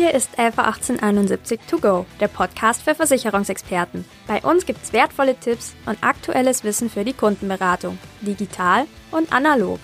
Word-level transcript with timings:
Hier 0.00 0.14
ist 0.14 0.38
Alpha 0.38 0.62
1871 0.62 1.60
To 1.68 1.76
Go, 1.76 2.06
der 2.20 2.28
Podcast 2.28 2.80
für 2.80 2.94
Versicherungsexperten. 2.94 4.06
Bei 4.26 4.40
uns 4.40 4.64
gibt's 4.64 4.94
wertvolle 4.94 5.34
Tipps 5.34 5.74
und 5.84 6.02
aktuelles 6.02 6.64
Wissen 6.64 6.88
für 6.88 7.04
die 7.04 7.12
Kundenberatung, 7.12 7.98
digital 8.22 8.86
und 9.10 9.30
analog. 9.30 9.78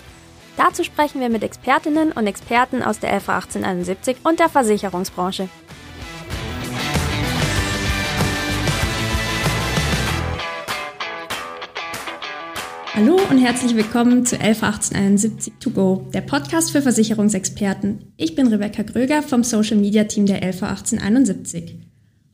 Dazu 0.57 0.83
sprechen 0.83 1.21
wir 1.21 1.29
mit 1.29 1.43
Expertinnen 1.43 2.11
und 2.13 2.25
Experten 2.25 2.81
aus 2.81 2.97
der 2.97 3.13
Alpha 3.13 3.35
1871 3.35 4.17
und 4.23 4.39
der 4.39 4.49
Versicherungsbranche. 4.49 5.49
Hallo 12.97 13.19
und 13.29 13.37
herzlich 13.37 13.75
willkommen 13.75 14.25
zu 14.25 14.37
111871 14.37 15.53
To 15.59 15.69
Go, 15.69 16.07
der 16.15 16.21
Podcast 16.21 16.71
für 16.71 16.81
Versicherungsexperten. 16.81 17.99
Ich 18.17 18.33
bin 18.33 18.47
Rebecca 18.47 18.81
Gröger 18.81 19.21
vom 19.21 19.43
Social 19.43 19.77
Media 19.77 20.05
Team 20.05 20.25
der 20.25 20.41
111871. 20.41 21.75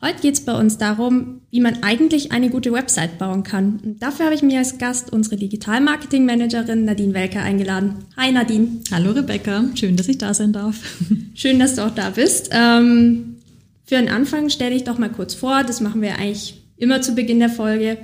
Heute 0.01 0.21
geht 0.21 0.35
es 0.35 0.45
bei 0.45 0.57
uns 0.57 0.77
darum, 0.77 1.41
wie 1.51 1.59
man 1.59 1.83
eigentlich 1.83 2.31
eine 2.31 2.49
gute 2.49 2.71
Website 2.71 3.17
bauen 3.17 3.43
kann. 3.43 3.81
Und 3.83 4.01
dafür 4.01 4.27
habe 4.27 4.35
ich 4.35 4.41
mir 4.41 4.59
als 4.59 4.77
Gast 4.77 5.11
unsere 5.11 5.35
Digital-Marketing-Managerin 5.35 6.85
Nadine 6.85 7.13
Welker 7.13 7.41
eingeladen. 7.41 7.95
Hi 8.15 8.31
Nadine. 8.31 8.83
Hallo 8.89 9.11
Rebecca, 9.11 9.65
schön, 9.75 9.97
dass 9.97 10.07
ich 10.07 10.17
da 10.17 10.33
sein 10.33 10.53
darf. 10.53 10.77
Schön, 11.33 11.59
dass 11.59 11.75
du 11.75 11.85
auch 11.85 11.93
da 11.93 12.11
bist. 12.11 12.51
Ähm, 12.53 13.35
für 13.83 13.95
den 13.95 14.07
Anfang 14.07 14.49
stell 14.49 14.71
dich 14.71 14.85
doch 14.85 14.97
mal 14.97 15.11
kurz 15.11 15.33
vor, 15.33 15.63
das 15.63 15.81
machen 15.81 16.01
wir 16.01 16.17
eigentlich 16.19 16.63
immer 16.77 17.01
zu 17.01 17.15
Beginn 17.15 17.39
der 17.39 17.49
Folge. 17.49 17.97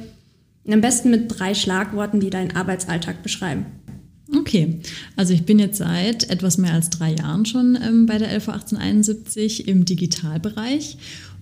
Am 0.74 0.82
besten 0.82 1.12
mit 1.12 1.40
drei 1.40 1.54
Schlagworten, 1.54 2.20
die 2.20 2.30
deinen 2.30 2.56
Arbeitsalltag 2.56 3.24
beschreiben. 3.24 3.66
Okay, 4.38 4.80
also 5.16 5.34
ich 5.34 5.44
bin 5.44 5.58
jetzt 5.58 5.80
seit 5.80 6.30
etwas 6.30 6.60
mehr 6.60 6.74
als 6.74 6.92
drei 6.92 7.14
Jahren 7.16 7.46
schon 7.46 7.78
ähm, 7.82 8.06
bei 8.06 8.20
der 8.20 8.28
LV 8.30 8.50
1871 8.50 9.68
im 9.68 9.86
Digitalbereich 9.86 10.98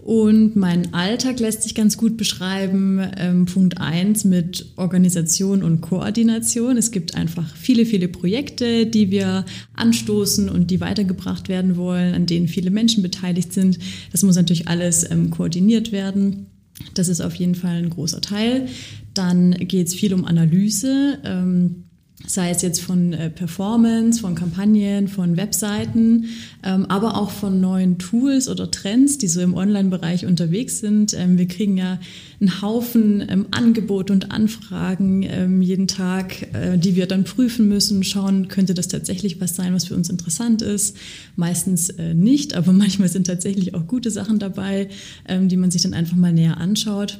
und 0.07 0.55
mein 0.55 0.93
Alltag 0.93 1.41
lässt 1.41 1.63
sich 1.63 1.75
ganz 1.75 1.97
gut 1.97 2.15
beschreiben. 2.15 3.01
Ähm, 3.17 3.45
Punkt 3.45 3.77
eins 3.81 4.23
mit 4.23 4.71
Organisation 4.77 5.63
und 5.63 5.81
Koordination. 5.81 6.77
Es 6.77 6.91
gibt 6.91 7.15
einfach 7.15 7.53
viele, 7.57 7.85
viele 7.85 8.07
Projekte, 8.07 8.85
die 8.85 9.11
wir 9.11 9.43
anstoßen 9.73 10.47
und 10.47 10.71
die 10.71 10.79
weitergebracht 10.79 11.49
werden 11.49 11.75
wollen, 11.75 12.13
an 12.13 12.25
denen 12.25 12.47
viele 12.47 12.71
Menschen 12.71 13.03
beteiligt 13.03 13.51
sind. 13.51 13.79
Das 14.13 14.23
muss 14.23 14.37
natürlich 14.37 14.69
alles 14.69 15.11
ähm, 15.11 15.29
koordiniert 15.29 15.91
werden. 15.91 16.45
Das 16.93 17.09
ist 17.09 17.19
auf 17.19 17.35
jeden 17.35 17.55
Fall 17.55 17.75
ein 17.75 17.89
großer 17.89 18.21
Teil. 18.21 18.69
Dann 19.17 19.51
geht 19.51 19.87
es 19.87 19.95
viel 19.95 20.13
um 20.13 20.25
Analyse. 20.25 21.19
Ähm, 21.23 21.83
sei 22.25 22.49
es 22.49 22.61
jetzt 22.61 22.81
von 22.81 23.13
äh, 23.13 23.29
Performance, 23.29 24.21
von 24.21 24.33
Kampagnen, 24.33 25.07
von 25.07 25.37
Webseiten, 25.37 26.25
ähm, 26.63 26.85
aber 26.87 27.15
auch 27.15 27.29
von 27.29 27.61
neuen 27.61 27.99
Tools 27.99 28.49
oder 28.49 28.71
Trends, 28.71 29.19
die 29.19 29.27
so 29.27 29.39
im 29.39 29.53
Online-Bereich 29.53 30.25
unterwegs 30.25 30.79
sind. 30.79 31.13
Ähm, 31.13 31.37
wir 31.37 31.47
kriegen 31.47 31.77
ja 31.77 31.99
einen 32.41 32.61
Haufen 32.61 33.25
ähm, 33.29 33.45
Angebote 33.51 34.11
und 34.13 34.31
Anfragen 34.31 35.23
ähm, 35.23 35.61
jeden 35.61 35.87
Tag, 35.87 36.53
äh, 36.53 36.77
die 36.77 36.95
wir 36.95 37.05
dann 37.05 37.23
prüfen 37.23 37.67
müssen, 37.67 38.03
schauen, 38.03 38.47
könnte 38.47 38.73
das 38.73 38.87
tatsächlich 38.87 39.39
was 39.39 39.55
sein, 39.55 39.73
was 39.73 39.85
für 39.85 39.95
uns 39.95 40.09
interessant 40.09 40.61
ist. 40.61 40.97
Meistens 41.35 41.89
äh, 41.89 42.13
nicht, 42.15 42.55
aber 42.55 42.73
manchmal 42.73 43.09
sind 43.09 43.27
tatsächlich 43.27 43.75
auch 43.75 43.85
gute 43.85 44.09
Sachen 44.09 44.39
dabei, 44.39 44.89
ähm, 45.27 45.49
die 45.49 45.57
man 45.57 45.69
sich 45.69 45.83
dann 45.83 45.93
einfach 45.93 46.17
mal 46.17 46.33
näher 46.33 46.57
anschaut. 46.57 47.19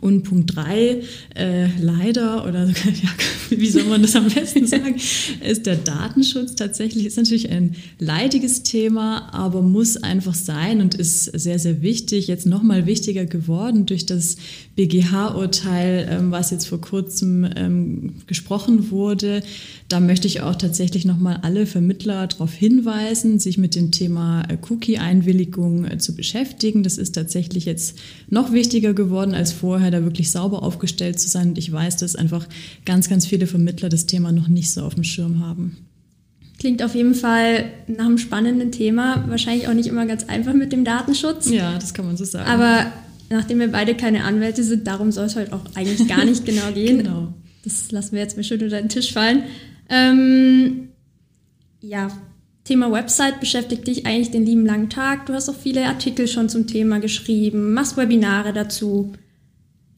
Und 0.00 0.22
Punkt 0.22 0.56
drei, 0.56 1.02
äh, 1.34 1.66
leider, 1.78 2.46
oder 2.46 2.66
ja, 2.68 3.10
wie 3.50 3.68
soll 3.68 3.84
man 3.84 4.02
das 4.02 4.16
am 4.16 4.28
besten 4.28 4.66
sagen, 4.66 4.96
ist 5.46 5.66
der 5.66 5.76
Datenschutz 5.76 6.54
tatsächlich, 6.54 7.06
ist 7.06 7.16
natürlich 7.16 7.50
ein 7.50 7.76
leidiges 7.98 8.62
Thema, 8.62 9.32
aber 9.34 9.60
muss 9.60 9.98
einfach 9.98 10.34
sein 10.34 10.80
und 10.80 10.94
ist 10.94 11.24
sehr, 11.24 11.58
sehr 11.58 11.82
wichtig, 11.82 12.28
jetzt 12.28 12.46
nochmal 12.46 12.86
wichtiger 12.86 13.26
geworden 13.26 13.84
durch 13.86 14.06
das 14.06 14.36
BGH-Urteil, 14.80 16.08
ähm, 16.10 16.30
was 16.30 16.50
jetzt 16.50 16.66
vor 16.66 16.80
kurzem 16.80 17.46
ähm, 17.54 18.14
gesprochen 18.26 18.90
wurde. 18.90 19.42
Da 19.88 20.00
möchte 20.00 20.26
ich 20.26 20.40
auch 20.40 20.54
tatsächlich 20.54 21.04
nochmal 21.04 21.40
alle 21.42 21.66
Vermittler 21.66 22.26
darauf 22.26 22.54
hinweisen, 22.54 23.38
sich 23.38 23.58
mit 23.58 23.74
dem 23.74 23.90
Thema 23.90 24.42
äh, 24.48 24.56
Cookie-Einwilligung 24.70 25.84
äh, 25.84 25.98
zu 25.98 26.14
beschäftigen. 26.14 26.82
Das 26.82 26.96
ist 26.96 27.14
tatsächlich 27.14 27.66
jetzt 27.66 27.98
noch 28.30 28.52
wichtiger 28.52 28.94
geworden 28.94 29.34
als 29.34 29.52
vorher 29.52 29.90
da 29.90 30.02
wirklich 30.02 30.30
sauber 30.30 30.62
aufgestellt 30.62 31.20
zu 31.20 31.28
sein. 31.28 31.50
Und 31.50 31.58
ich 31.58 31.70
weiß, 31.70 31.98
dass 31.98 32.16
einfach 32.16 32.48
ganz, 32.86 33.10
ganz 33.10 33.26
viele 33.26 33.46
Vermittler 33.46 33.90
das 33.90 34.06
Thema 34.06 34.32
noch 34.32 34.48
nicht 34.48 34.70
so 34.70 34.82
auf 34.82 34.94
dem 34.94 35.04
Schirm 35.04 35.40
haben. 35.40 35.76
Klingt 36.58 36.82
auf 36.82 36.94
jeden 36.94 37.14
Fall 37.14 37.66
nach 37.86 38.06
einem 38.06 38.16
spannenden 38.16 38.72
Thema. 38.72 39.24
Wahrscheinlich 39.28 39.68
auch 39.68 39.74
nicht 39.74 39.88
immer 39.88 40.06
ganz 40.06 40.24
einfach 40.24 40.54
mit 40.54 40.72
dem 40.72 40.84
Datenschutz. 40.84 41.50
Ja, 41.50 41.74
das 41.78 41.92
kann 41.92 42.06
man 42.06 42.16
so 42.16 42.24
sagen. 42.24 42.48
Aber 42.48 42.90
nachdem 43.30 43.60
wir 43.60 43.68
beide 43.68 43.94
keine 43.94 44.24
Anwälte 44.24 44.62
sind, 44.62 44.86
darum 44.86 45.12
soll 45.12 45.26
es 45.26 45.36
heute 45.36 45.52
auch 45.52 45.64
eigentlich 45.74 46.06
gar 46.08 46.24
nicht 46.24 46.44
genau 46.44 46.70
gehen. 46.74 46.98
genau. 46.98 47.34
Das 47.64 47.90
lassen 47.92 48.12
wir 48.12 48.20
jetzt 48.20 48.36
mal 48.36 48.42
schön 48.42 48.62
unter 48.62 48.80
den 48.80 48.88
Tisch 48.88 49.12
fallen. 49.12 49.44
Ähm, 49.88 50.88
ja, 51.80 52.08
Thema 52.64 52.92
Website 52.92 53.40
beschäftigt 53.40 53.86
dich 53.86 54.06
eigentlich 54.06 54.30
den 54.30 54.46
lieben 54.46 54.66
langen 54.66 54.90
Tag. 54.90 55.26
Du 55.26 55.32
hast 55.32 55.48
auch 55.48 55.56
viele 55.56 55.86
Artikel 55.86 56.28
schon 56.28 56.48
zum 56.48 56.66
Thema 56.66 57.00
geschrieben, 57.00 57.72
machst 57.72 57.96
Webinare 57.96 58.52
dazu 58.52 59.12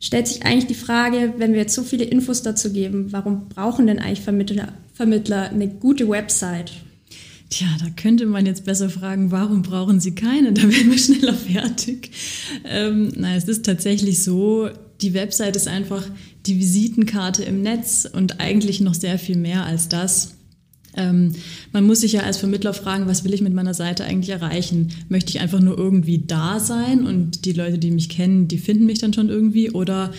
stellt 0.02 0.26
sich 0.26 0.44
eigentlich 0.44 0.66
die 0.66 0.74
Frage, 0.74 1.34
wenn 1.38 1.52
wir 1.52 1.60
jetzt 1.60 1.74
so 1.74 1.82
viele 1.82 2.04
Infos 2.04 2.42
dazu 2.42 2.72
geben, 2.72 3.12
warum 3.12 3.48
brauchen 3.48 3.86
denn 3.86 4.00
eigentlich 4.00 4.20
Vermittler, 4.20 4.72
Vermittler 4.92 5.48
eine 5.50 5.68
gute 5.68 6.08
Website? 6.08 6.72
Tja, 7.52 7.66
da 7.78 7.90
könnte 7.90 8.24
man 8.24 8.46
jetzt 8.46 8.64
besser 8.64 8.88
fragen, 8.88 9.30
warum 9.30 9.60
brauchen 9.60 10.00
sie 10.00 10.14
keine? 10.14 10.54
Da 10.54 10.62
wären 10.62 10.90
wir 10.90 10.96
schneller 10.96 11.34
fertig. 11.34 12.10
Ähm, 12.64 13.12
na, 13.14 13.36
es 13.36 13.44
ist 13.44 13.66
tatsächlich 13.66 14.22
so, 14.22 14.70
die 15.02 15.12
Website 15.12 15.54
ist 15.54 15.68
einfach 15.68 16.02
die 16.46 16.58
Visitenkarte 16.58 17.44
im 17.44 17.60
Netz 17.60 18.08
und 18.10 18.40
eigentlich 18.40 18.80
noch 18.80 18.94
sehr 18.94 19.18
viel 19.18 19.36
mehr 19.36 19.66
als 19.66 19.90
das. 19.90 20.36
Ähm, 20.96 21.34
man 21.72 21.84
muss 21.84 22.00
sich 22.00 22.12
ja 22.12 22.22
als 22.22 22.38
Vermittler 22.38 22.72
fragen, 22.72 23.06
was 23.06 23.22
will 23.22 23.34
ich 23.34 23.42
mit 23.42 23.52
meiner 23.52 23.74
Seite 23.74 24.04
eigentlich 24.04 24.30
erreichen? 24.30 24.88
Möchte 25.10 25.28
ich 25.28 25.40
einfach 25.40 25.60
nur 25.60 25.76
irgendwie 25.76 26.24
da 26.26 26.58
sein 26.58 27.06
und 27.06 27.44
die 27.44 27.52
Leute, 27.52 27.76
die 27.76 27.90
mich 27.90 28.08
kennen, 28.08 28.48
die 28.48 28.56
finden 28.56 28.86
mich 28.86 28.98
dann 28.98 29.12
schon 29.12 29.28
irgendwie? 29.28 29.70
Oder 29.70 30.10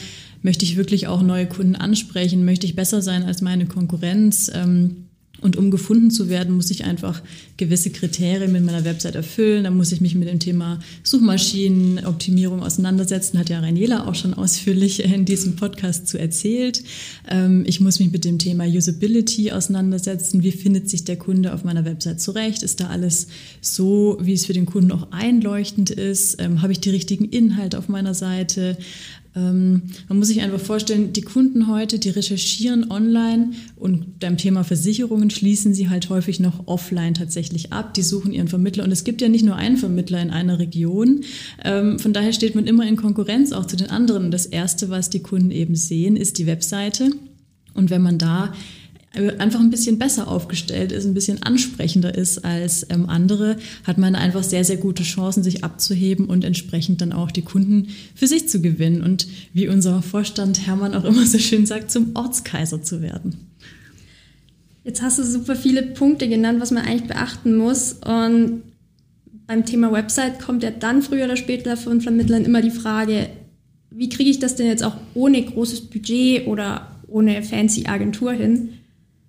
möchte 0.44 0.66
ich 0.66 0.76
wirklich 0.76 1.08
auch 1.08 1.24
neue 1.24 1.48
Kunden 1.48 1.76
ansprechen? 1.76 2.46
Möchte 2.46 2.68
ich 2.68 2.76
besser 2.76 3.02
sein 3.02 3.24
als 3.24 3.42
meine 3.42 3.66
Konkurrenz? 3.66 4.52
Ähm, 4.54 5.03
und 5.44 5.58
um 5.58 5.72
gefunden 5.72 6.09
zu 6.09 6.30
werden, 6.30 6.56
muss 6.56 6.72
ich 6.72 6.86
einfach 6.86 7.22
gewisse 7.58 7.90
Kriterien 7.90 8.52
mit 8.52 8.64
meiner 8.66 8.86
Website 8.86 9.16
erfüllen. 9.16 9.66
Da 9.66 9.72
muss 9.72 9.92
ich 9.92 10.02
mich 10.02 10.16
mit 10.16 10.28
dem 10.28 10.40
Thema 10.40 10.80
Suchmaschinenoptimierung 11.04 12.64
auseinandersetzen. 12.64 13.38
Hat 13.38 13.50
ja 13.50 13.59
Raniela 13.59 14.08
auch 14.08 14.16
schon 14.16 14.34
ausführlich 14.34 15.04
in 15.04 15.26
diesem 15.26 15.56
Podcast 15.56 16.08
zu 16.08 16.18
erzählt. 16.18 16.84
Ähm, 17.30 17.64
ich 17.68 17.80
muss 17.80 18.00
mich 18.00 18.12
mit 18.12 18.26
dem 18.26 18.40
Thema 18.40 18.66
Usability 18.66 19.52
auseinandersetzen. 19.52 20.44
Wie 20.44 20.52
findet 20.52 20.90
sich 20.90 21.04
der 21.04 21.18
Kunde 21.18 21.54
auf 21.54 21.64
meiner 21.64 21.86
Website 21.86 22.22
zurecht? 22.22 22.64
Ist 22.64 22.80
da 22.80 22.88
alles 22.88 23.28
so, 23.62 24.18
wie 24.22 24.34
es 24.34 24.46
für 24.46 24.54
den 24.54 24.66
Kunden 24.66 24.92
auch 24.92 25.12
einleuchtend 25.12 25.92
ist? 25.92 26.42
Ähm, 26.42 26.62
habe 26.62 26.72
ich 26.72 26.80
die 26.80 26.90
richtigen 26.90 27.25
Inhalte 27.25 27.78
auf 27.78 27.90
meiner 27.90 28.14
Seite? 28.14 28.78
Ähm, 29.36 29.84
man 30.08 30.20
muss 30.20 30.28
sich 30.28 30.42
einfach 30.42 30.60
vorstellen, 30.60 31.14
die 31.14 31.22
Kunden 31.22 31.68
heute, 31.68 31.98
die 32.00 32.10
recherchieren 32.10 32.92
online 32.92 33.52
und 33.76 34.20
beim 34.20 34.38
Thema 34.38 34.64
Versicherungen 34.64 35.30
schließen 35.30 35.74
sie 35.74 35.90
halt 35.90 36.10
häufig 36.10 36.40
noch 36.40 36.68
offline 36.68 37.14
tatsächlich 37.14 37.74
ab. 37.74 37.94
Die 37.94 38.04
suchen 38.04 38.32
ihren 38.32 38.48
Vermittler 38.48 38.84
und 38.84 38.92
es 38.92 39.04
gibt 39.04 39.22
ja 39.22 39.30
nicht 39.30 39.46
nur 39.46 39.56
einen 39.56 39.78
Vermittler 39.78 40.22
in 40.22 40.30
einer 40.30 40.60
Region. 40.60 41.22
Ähm, 41.64 42.00
von 42.00 42.14
daher 42.14 42.34
steht 42.34 42.56
man 42.56 42.68
immer 42.68 42.88
in 42.88 42.96
Konkurrenz 42.96 43.52
auch 43.52 43.66
zu 43.66 43.76
den 43.76 43.90
anderen. 43.90 44.26
Und 44.26 44.32
das 44.32 44.46
Erste, 44.46 44.90
was 44.90 45.10
die 45.10 45.22
Kunden 45.22 45.52
eben 45.52 45.76
sehen, 45.76 46.16
ist 46.16 46.38
die 46.38 46.46
Webseite. 46.46 47.12
Und 47.74 47.90
wenn 47.90 48.02
man 48.02 48.20
da 48.20 48.54
einfach 49.13 49.60
ein 49.60 49.69
bisschen 49.69 50.00
besser 50.00 50.27
aufgestellt 50.27 50.92
ist, 50.92 51.06
ein 51.06 51.13
bisschen 51.13 51.44
ansprechender 51.44 52.15
ist 52.15 52.44
als 52.44 52.88
ähm, 52.89 53.07
andere, 53.07 53.57
hat 53.83 54.00
man 54.00 54.15
einfach 54.15 54.44
sehr, 54.44 54.63
sehr 54.63 54.77
gute 54.77 55.04
Chancen, 55.04 55.44
sich 55.44 55.63
abzuheben 55.63 56.25
und 56.25 56.44
entsprechend 56.44 57.01
dann 57.01 57.13
auch 57.13 57.30
die 57.30 57.44
Kunden 57.44 57.89
für 58.15 58.25
sich 58.25 58.50
zu 58.50 58.60
gewinnen 58.60 59.04
und 59.04 59.27
wie 59.54 59.68
unser 59.68 60.01
Vorstand 60.01 60.65
Hermann 60.65 60.95
auch 60.95 61.04
immer 61.04 61.25
so 61.27 61.38
schön 61.38 61.68
sagt, 61.68 61.92
zum 61.92 62.15
Ortskaiser 62.15 62.81
zu 62.81 63.01
werden. 63.01 63.36
Jetzt 64.83 65.01
hast 65.01 65.19
du 65.19 65.24
super 65.24 65.56
viele 65.56 65.83
Punkte 65.83 66.27
genannt, 66.27 66.59
was 66.59 66.71
man 66.71 66.83
eigentlich 66.83 67.07
beachten 67.07 67.56
muss. 67.56 67.94
Und 67.94 68.63
beim 69.48 69.66
Thema 69.66 69.92
Website 69.94 70.39
kommt 70.39 70.63
ja 70.63 70.71
dann 70.71 71.01
früher 71.01 71.25
oder 71.25 71.38
später 71.38 71.77
von 71.77 72.01
Vermittlern 72.01 72.44
immer 72.44 72.62
die 72.62 72.71
Frage, 72.71 73.30
wie 73.92 74.09
kriege 74.09 74.30
ich 74.30 74.39
das 74.39 74.56
denn 74.56 74.68
jetzt 74.68 74.83
auch 74.83 74.95
ohne 75.13 75.42
großes 75.42 75.81
Budget 75.81 76.48
oder 76.48 77.00
ohne 77.07 77.44
fancy 77.44 77.86
Agentur 77.86 78.33
hin? 78.33 78.69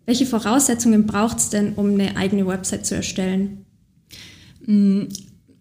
Welche 0.06 0.26
Voraussetzungen 0.26 1.06
braucht 1.06 1.38
es 1.38 1.50
denn, 1.50 1.74
um 1.74 1.90
eine 1.90 2.16
eigene 2.16 2.46
Website 2.46 2.86
zu 2.86 2.94
erstellen? 2.94 3.64
Mm, 4.66 5.04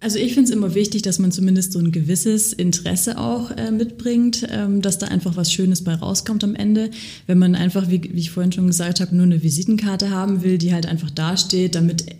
Also 0.06 0.20
ich 0.20 0.34
finde 0.34 0.50
es 0.50 0.54
immer 0.54 0.76
wichtig, 0.76 1.02
dass 1.02 1.18
man 1.18 1.32
zumindest 1.32 1.72
so 1.72 1.80
ein 1.80 1.94
gewisses 1.94 2.52
Interesse 2.52 3.18
auch 3.18 3.52
äh, 3.52 3.72
mitbringt, 3.72 4.46
ähm, 4.52 4.82
dass 4.82 4.98
da 4.98 5.08
einfach 5.08 5.38
was 5.38 5.54
Schönes 5.54 5.82
bei 5.86 5.96
rauskommt 5.96 6.44
am 6.44 6.56
Ende. 6.56 6.90
Wenn 7.26 7.38
man 7.38 7.56
einfach, 7.56 7.90
wie, 7.90 8.04
wie 8.04 8.20
ich 8.20 8.32
vorhin 8.32 8.52
schon 8.52 8.68
gesagt 8.68 9.00
habe, 9.00 9.16
nur 9.16 9.24
eine 9.24 9.44
Visitenkarte 9.44 10.10
haben 10.10 10.44
will, 10.44 10.58
die 10.58 10.74
halt 10.74 10.88
einfach 10.88 11.10
dasteht, 11.10 11.76
damit 11.76 12.06
äh, 12.10 12.16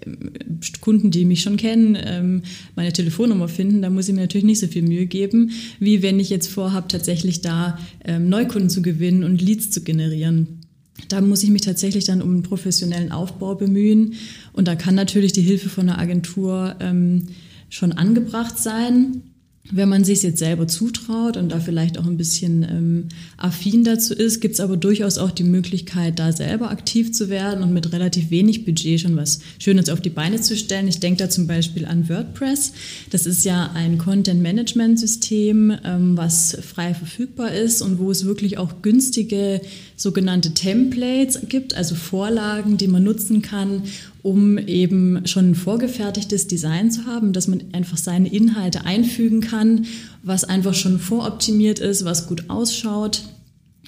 Kunden, 0.80 1.12
die 1.12 1.26
mich 1.26 1.42
schon 1.42 1.58
kennen, 1.58 1.98
ähm, 2.02 2.44
meine 2.78 2.94
Telefonnummer 2.94 3.50
finden, 3.50 3.82
da 3.82 3.90
muss 3.90 4.08
ich 4.08 4.16
mir 4.16 4.22
natürlich 4.22 4.46
nicht 4.46 4.62
so 4.62 4.68
viel 4.68 4.84
Mühe 4.84 5.06
geben, 5.06 5.52
wie 5.80 6.02
wenn 6.02 6.22
ich 6.22 6.30
jetzt 6.30 6.48
vorhabe, 6.48 6.88
tatsächlich 6.88 7.42
da 7.42 7.78
ähm, 8.06 8.30
Neukunden 8.30 8.70
zu 8.70 8.82
gewinnen 8.82 9.26
und 9.26 9.42
Leads 9.42 9.72
zu 9.72 9.82
generieren. 9.82 10.63
Da 11.10 11.22
muss 11.22 11.44
ich 11.44 11.50
mich 11.50 11.62
tatsächlich 11.62 12.06
dann 12.06 12.22
um 12.22 12.30
einen 12.30 12.44
professionellen 12.44 13.12
Aufbau 13.12 13.56
bemühen. 13.56 14.16
Und 14.54 14.68
da 14.68 14.76
kann 14.76 14.96
natürlich 14.96 15.34
die 15.34 15.42
Hilfe 15.42 15.70
von 15.70 15.90
einer 15.90 16.00
Agentur 16.00 16.76
ähm, 16.80 17.28
schon 17.70 17.92
angebracht 17.92 18.58
sein. 18.58 19.33
Wenn 19.72 19.88
man 19.88 20.04
sich 20.04 20.22
jetzt 20.24 20.40
selber 20.40 20.68
zutraut 20.68 21.38
und 21.38 21.54
da 21.54 21.60
vielleicht 21.62 21.98
auch 21.98 22.06
ein 22.06 22.18
bisschen 22.18 22.64
ähm, 22.64 23.08
affin 23.38 23.86
dazu 23.86 24.14
ist, 24.14 24.42
gibt 24.42 24.56
es 24.56 24.60
aber 24.60 24.76
durchaus 24.76 25.18
auch 25.18 25.32
die 25.32 25.46
Möglichkeit, 25.46 26.20
da 26.20 26.34
selber 26.34 26.70
aktiv 26.70 27.14
zu 27.14 27.30
werden 27.30 27.64
und 27.64 27.72
mit 27.72 27.94
relativ 27.94 28.30
wenig 28.30 28.66
Budget 28.66 29.00
schon 29.00 29.16
was 29.16 29.40
Schönes 29.60 29.88
auf 29.88 30.02
die 30.02 30.10
Beine 30.10 30.42
zu 30.42 30.58
stellen. 30.58 30.90
Ich 30.90 31.00
denke 31.00 31.24
da 31.24 31.30
zum 31.30 31.48
Beispiel 31.48 31.86
an 31.86 32.10
WordPress. 32.10 32.74
Das 33.10 33.26
ist 33.26 33.46
ja 33.46 33.72
ein 33.74 33.98
Content-Management-System, 33.98 35.78
ähm, 35.86 36.18
was 36.18 36.58
frei 36.62 36.94
verfügbar 36.94 37.54
ist 37.54 37.82
und 37.82 38.00
wo 38.00 38.12
es 38.12 38.26
wirklich 38.26 38.58
auch 38.58 38.82
günstige 38.82 39.62
sogenannte 39.96 40.54
Templates 40.54 41.40
gibt, 41.48 41.74
also 41.74 41.96
Vorlagen, 41.96 42.76
die 42.76 42.88
man 42.88 43.04
nutzen 43.04 43.42
kann, 43.42 43.84
um 44.24 44.58
eben 44.58 45.28
schon 45.28 45.52
ein 45.52 45.56
vorgefertigtes 45.56 46.48
Design 46.48 46.90
zu 46.90 47.06
haben, 47.06 47.34
dass 47.34 47.50
man 47.50 47.62
einfach 47.74 47.98
seine 47.98 48.34
Inhalte 48.34 48.86
einfügen 48.86 49.42
kann, 49.42 49.86
was 50.24 50.46
einfach 50.46 50.74
schon 50.74 50.98
voroptimiert 50.98 51.80
ist, 51.80 52.06
was 52.06 52.28
gut 52.28 52.50
ausschaut. 52.50 53.24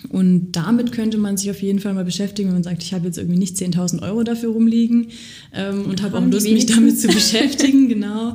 Und 0.10 0.52
damit 0.52 0.92
könnte 0.92 1.18
man 1.18 1.38
sich 1.38 1.50
auf 1.50 1.62
jeden 1.62 1.80
Fall 1.80 1.94
mal 1.94 2.04
beschäftigen, 2.04 2.50
wenn 2.50 2.56
man 2.56 2.64
sagt, 2.64 2.84
ich 2.84 2.94
habe 2.94 3.06
jetzt 3.06 3.18
irgendwie 3.18 3.40
nicht 3.40 3.56
10.000 3.56 4.04
Euro 4.04 4.24
dafür 4.24 4.52
rumliegen 4.52 5.08
ähm, 5.54 5.86
und 5.86 6.02
habe 6.02 6.18
auch 6.18 6.26
Lust, 6.26 6.48
mich 6.52 6.66
damit 6.66 7.00
zu 7.00 7.08
beschäftigen, 7.08 7.88
genau. 7.88 8.34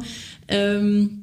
Ähm, 0.48 1.19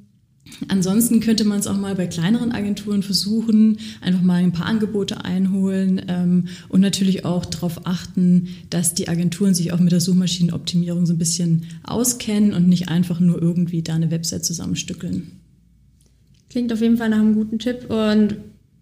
Ansonsten 0.67 1.19
könnte 1.19 1.45
man 1.45 1.59
es 1.59 1.67
auch 1.67 1.77
mal 1.77 1.95
bei 1.95 2.07
kleineren 2.07 2.51
Agenturen 2.51 3.03
versuchen, 3.03 3.77
einfach 4.01 4.21
mal 4.21 4.43
ein 4.43 4.51
paar 4.51 4.65
Angebote 4.65 5.23
einholen 5.23 6.01
ähm, 6.07 6.47
und 6.69 6.81
natürlich 6.81 7.25
auch 7.25 7.45
darauf 7.45 7.85
achten, 7.85 8.49
dass 8.69 8.93
die 8.93 9.07
Agenturen 9.07 9.53
sich 9.53 9.71
auch 9.71 9.79
mit 9.79 9.91
der 9.91 10.01
Suchmaschinenoptimierung 10.01 11.05
so 11.05 11.13
ein 11.13 11.19
bisschen 11.19 11.65
auskennen 11.83 12.53
und 12.53 12.67
nicht 12.67 12.89
einfach 12.89 13.19
nur 13.19 13.41
irgendwie 13.41 13.81
da 13.81 13.95
eine 13.95 14.11
Website 14.11 14.45
zusammenstückeln. 14.45 15.31
Klingt 16.49 16.71
auf 16.73 16.81
jeden 16.81 16.97
Fall 16.97 17.09
nach 17.09 17.19
einem 17.19 17.35
guten 17.35 17.59
Tipp 17.59 17.89
und 17.89 18.37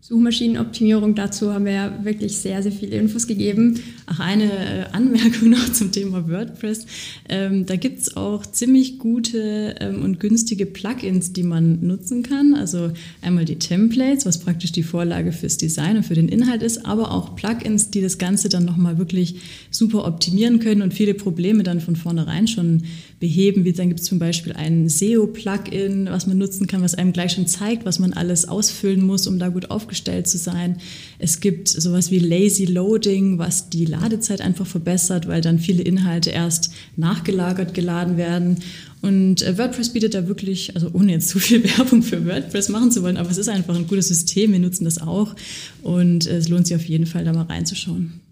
Suchmaschinenoptimierung, 0.08 1.16
dazu 1.16 1.52
haben 1.52 1.66
wir 1.66 1.72
ja 1.72 2.06
wirklich 2.06 2.38
sehr, 2.38 2.62
sehr 2.62 2.72
viele 2.72 2.96
Infos 2.96 3.26
gegeben. 3.26 3.80
Ach, 4.06 4.20
eine 4.20 4.44
äh, 4.44 4.84
Anmerkung 4.92 5.50
noch 5.50 5.74
zum 5.74 5.92
Thema 5.92 6.30
WordPress. 6.30 6.86
Ähm, 7.28 7.66
da 7.66 7.76
gibt's 7.76 8.16
auch 8.16 8.46
ziemlich 8.46 9.00
gute 9.00 9.74
ähm, 9.80 10.04
und 10.04 10.20
günstige 10.20 10.68
Plugins, 10.68 11.34
die 11.34 11.42
man 11.42 11.80
nutzen 11.82 12.22
kann. 12.22 12.54
Also 12.54 12.92
einmal 13.24 13.46
die 13.46 13.56
Templates, 13.56 14.28
was 14.28 14.38
praktisch 14.38 14.72
die 14.72 14.84
Vorlage 14.84 15.32
fürs 15.32 15.58
Design 15.58 15.98
und 15.98 16.04
für 16.04 16.14
den 16.14 16.30
Inhalt 16.30 16.62
ist, 16.62 16.86
aber 16.86 17.10
auch 17.12 17.36
Plugins, 17.36 17.90
die 17.90 18.02
das 18.02 18.20
Ganze 18.20 18.48
dann 18.48 18.64
nochmal 18.64 19.00
wirklich 19.00 19.38
super 19.72 20.06
optimieren 20.06 20.60
können 20.60 20.84
und 20.84 20.94
viele 20.94 21.16
Probleme 21.16 21.64
dann 21.64 21.82
von 21.82 21.96
vornherein 21.96 22.48
schon 22.48 22.84
beheben. 23.20 23.64
Wie 23.66 23.74
dann 23.74 23.88
gibt 23.88 24.02
es 24.02 24.06
zum 24.06 24.20
Beispiel 24.20 24.54
ein 24.54 24.90
SEO-Plugin, 24.90 26.08
was 26.10 26.28
man 26.28 26.38
nutzen 26.38 26.68
kann, 26.68 26.82
was 26.82 26.96
einem 26.96 27.14
gleich 27.14 27.34
schon 27.34 27.48
zeigt, 27.48 27.86
was 27.86 28.00
man 28.00 28.14
alles 28.14 28.48
ausfüllen 28.48 29.02
muss, 29.02 29.28
um 29.28 29.40
da 29.40 29.50
gut 29.50 29.72
aufgestellt 29.72 30.28
zu 30.28 30.38
sein. 30.38 30.78
Es 31.20 31.40
gibt 31.40 31.68
sowas 31.68 32.12
wie 32.12 32.20
Lazy 32.20 32.66
Loading, 32.66 33.38
was 33.38 33.70
die 33.70 33.86
Ladezeit 33.86 34.42
einfach 34.42 34.68
verbessert, 34.68 35.28
weil 35.28 35.42
dann 35.42 35.60
viele 35.60 35.84
Inhalte 35.84 36.32
erst 36.32 36.72
nachgelagert 36.98 37.74
geladen 37.74 38.18
werden. 38.18 38.58
Und 39.02 39.44
äh, 39.44 39.58
WordPress 39.58 39.94
bietet 39.94 40.16
da 40.16 40.28
wirklich, 40.28 40.74
also 40.76 40.90
ohne 40.94 41.12
jetzt 41.12 41.30
zu 41.30 41.40
viel 41.40 41.64
Werbung 41.78 42.02
für 42.02 42.26
WordPress 42.26 42.70
machen 42.70 42.92
zu 42.92 43.04
wollen, 43.04 43.18
aber 43.18 43.30
es 43.30 43.38
ist 43.38 43.50
einfach 43.50 43.76
ein 43.76 43.88
gutes 43.88 44.08
System, 44.08 44.52
wir 44.52 44.60
nutzen 44.60 44.86
das 44.86 45.00
auch 45.00 45.36
und 45.84 46.26
es 46.26 46.50
lohnt 46.50 46.68
sich 46.68 46.76
auf 46.76 46.86
jeden 46.86 47.06
Fall, 47.06 47.24
da 47.24 47.32
mal 47.32 47.44
reinzuschauen. 47.44 48.25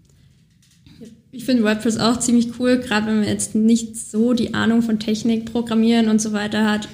Ich 1.34 1.44
finde 1.44 1.64
WordPress 1.64 1.98
auch 1.98 2.20
ziemlich 2.20 2.60
cool, 2.60 2.78
gerade 2.78 3.08
wenn 3.08 3.18
man 3.18 3.28
jetzt 3.28 3.56
nicht 3.56 3.96
so 3.96 4.34
die 4.34 4.54
Ahnung 4.54 4.82
von 4.82 5.00
Technik, 5.00 5.50
Programmieren 5.50 6.08
und 6.08 6.20
so 6.20 6.32
weiter 6.32 6.70
hat. 6.70 6.88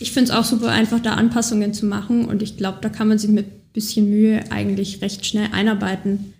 Ich 0.00 0.10
finde 0.10 0.32
es 0.32 0.36
auch 0.36 0.44
super 0.44 0.68
einfach, 0.68 0.98
da 0.98 1.14
Anpassungen 1.14 1.72
zu 1.72 1.86
machen 1.86 2.24
und 2.24 2.42
ich 2.42 2.56
glaube, 2.56 2.78
da 2.80 2.88
kann 2.88 3.06
man 3.06 3.18
sich 3.18 3.30
mit 3.30 3.72
bisschen 3.72 4.10
Mühe 4.10 4.42
eigentlich 4.50 5.00
recht 5.00 5.24
schnell 5.24 5.50
einarbeiten. 5.52 6.34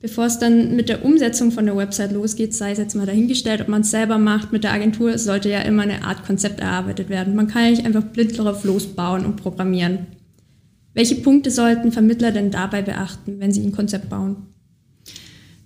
Bevor 0.00 0.26
es 0.26 0.40
dann 0.40 0.74
mit 0.74 0.88
der 0.88 1.04
Umsetzung 1.04 1.52
von 1.52 1.64
der 1.64 1.76
Website 1.76 2.10
losgeht, 2.10 2.54
sei 2.54 2.72
es 2.72 2.78
jetzt 2.78 2.96
mal 2.96 3.06
dahingestellt, 3.06 3.60
ob 3.60 3.68
man 3.68 3.82
es 3.82 3.92
selber 3.92 4.18
macht 4.18 4.50
mit 4.50 4.64
der 4.64 4.72
Agentur, 4.72 5.16
sollte 5.16 5.48
ja 5.48 5.60
immer 5.60 5.82
eine 5.82 6.02
Art 6.04 6.24
Konzept 6.24 6.58
erarbeitet 6.58 7.08
werden. 7.08 7.36
Man 7.36 7.46
kann 7.46 7.64
ja 7.64 7.70
nicht 7.70 7.86
einfach 7.86 8.02
blind 8.02 8.36
darauf 8.36 8.64
losbauen 8.64 9.24
und 9.24 9.36
programmieren. 9.36 10.06
Welche 10.92 11.14
Punkte 11.14 11.52
sollten 11.52 11.92
Vermittler 11.92 12.32
denn 12.32 12.50
dabei 12.50 12.82
beachten, 12.82 13.38
wenn 13.38 13.52
sie 13.52 13.62
ein 13.62 13.70
Konzept 13.70 14.08
bauen? 14.08 14.48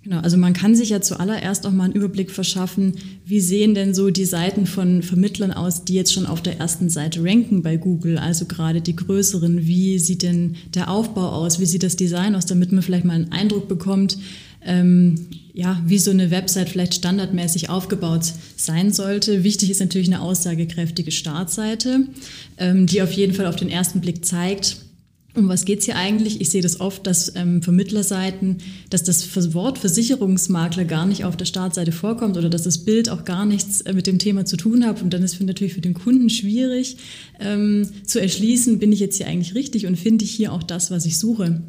Genau, 0.05 0.19
also 0.19 0.37
man 0.37 0.53
kann 0.53 0.75
sich 0.75 0.89
ja 0.89 1.01
zuallererst 1.01 1.65
auch 1.65 1.71
mal 1.71 1.85
einen 1.85 1.93
Überblick 1.93 2.29
verschaffen, 2.29 2.93
wie 3.25 3.39
sehen 3.39 3.73
denn 3.73 3.95
so 3.95 4.11
die 4.11 4.25
Seiten 4.25 4.67
von 4.67 5.01
Vermittlern 5.01 5.51
aus, 5.51 5.83
die 5.83 5.95
jetzt 5.95 6.13
schon 6.13 6.27
auf 6.27 6.43
der 6.43 6.59
ersten 6.59 6.89
Seite 6.89 7.23
ranken 7.23 7.63
bei 7.63 7.77
Google, 7.77 8.19
also 8.19 8.45
gerade 8.45 8.81
die 8.81 8.95
größeren. 8.95 9.65
Wie 9.65 9.97
sieht 9.97 10.21
denn 10.21 10.57
der 10.75 10.91
Aufbau 10.91 11.29
aus? 11.29 11.59
Wie 11.59 11.65
sieht 11.65 11.81
das 11.81 11.95
Design 11.95 12.35
aus, 12.35 12.45
damit 12.45 12.71
man 12.71 12.83
vielleicht 12.83 13.03
mal 13.03 13.13
einen 13.13 13.31
Eindruck 13.31 13.67
bekommt, 13.67 14.19
ähm, 14.63 15.25
ja, 15.53 15.81
wie 15.87 15.97
so 15.97 16.11
eine 16.11 16.29
Website 16.29 16.69
vielleicht 16.69 16.93
standardmäßig 16.93 17.71
aufgebaut 17.71 18.31
sein 18.57 18.93
sollte. 18.93 19.43
Wichtig 19.43 19.71
ist 19.71 19.79
natürlich 19.79 20.07
eine 20.07 20.21
aussagekräftige 20.21 21.11
Startseite, 21.11 22.01
ähm, 22.59 22.85
die 22.85 23.01
auf 23.01 23.11
jeden 23.11 23.33
Fall 23.33 23.47
auf 23.47 23.55
den 23.55 23.69
ersten 23.69 24.01
Blick 24.01 24.23
zeigt, 24.23 24.77
um 25.35 25.47
was 25.47 25.65
geht's 25.65 25.85
hier 25.85 25.95
eigentlich? 25.95 26.41
Ich 26.41 26.49
sehe 26.49 26.61
das 26.61 26.79
oft, 26.79 27.05
dass 27.07 27.35
ähm, 27.35 27.61
Vermittlerseiten, 27.61 28.57
dass 28.89 29.03
das 29.03 29.53
Wort 29.53 29.77
Versicherungsmakler 29.77 30.85
gar 30.85 31.05
nicht 31.05 31.25
auf 31.25 31.37
der 31.37 31.45
Startseite 31.45 31.91
vorkommt 31.91 32.37
oder 32.37 32.49
dass 32.49 32.63
das 32.63 32.79
Bild 32.79 33.09
auch 33.09 33.25
gar 33.25 33.45
nichts 33.45 33.81
äh, 33.81 33.93
mit 33.93 34.07
dem 34.07 34.19
Thema 34.19 34.45
zu 34.45 34.57
tun 34.57 34.85
hat. 34.85 35.01
Und 35.01 35.13
dann 35.13 35.23
ist 35.23 35.33
es 35.33 35.39
natürlich 35.39 35.73
für 35.73 35.81
den 35.81 35.93
Kunden 35.93 36.29
schwierig 36.29 36.97
ähm, 37.39 37.89
zu 38.05 38.21
erschließen, 38.21 38.79
bin 38.79 38.91
ich 38.91 38.99
jetzt 38.99 39.17
hier 39.17 39.27
eigentlich 39.27 39.55
richtig 39.55 39.85
und 39.85 39.97
finde 39.97 40.25
ich 40.25 40.31
hier 40.31 40.53
auch 40.53 40.63
das, 40.63 40.91
was 40.91 41.05
ich 41.05 41.17
suche. 41.19 41.61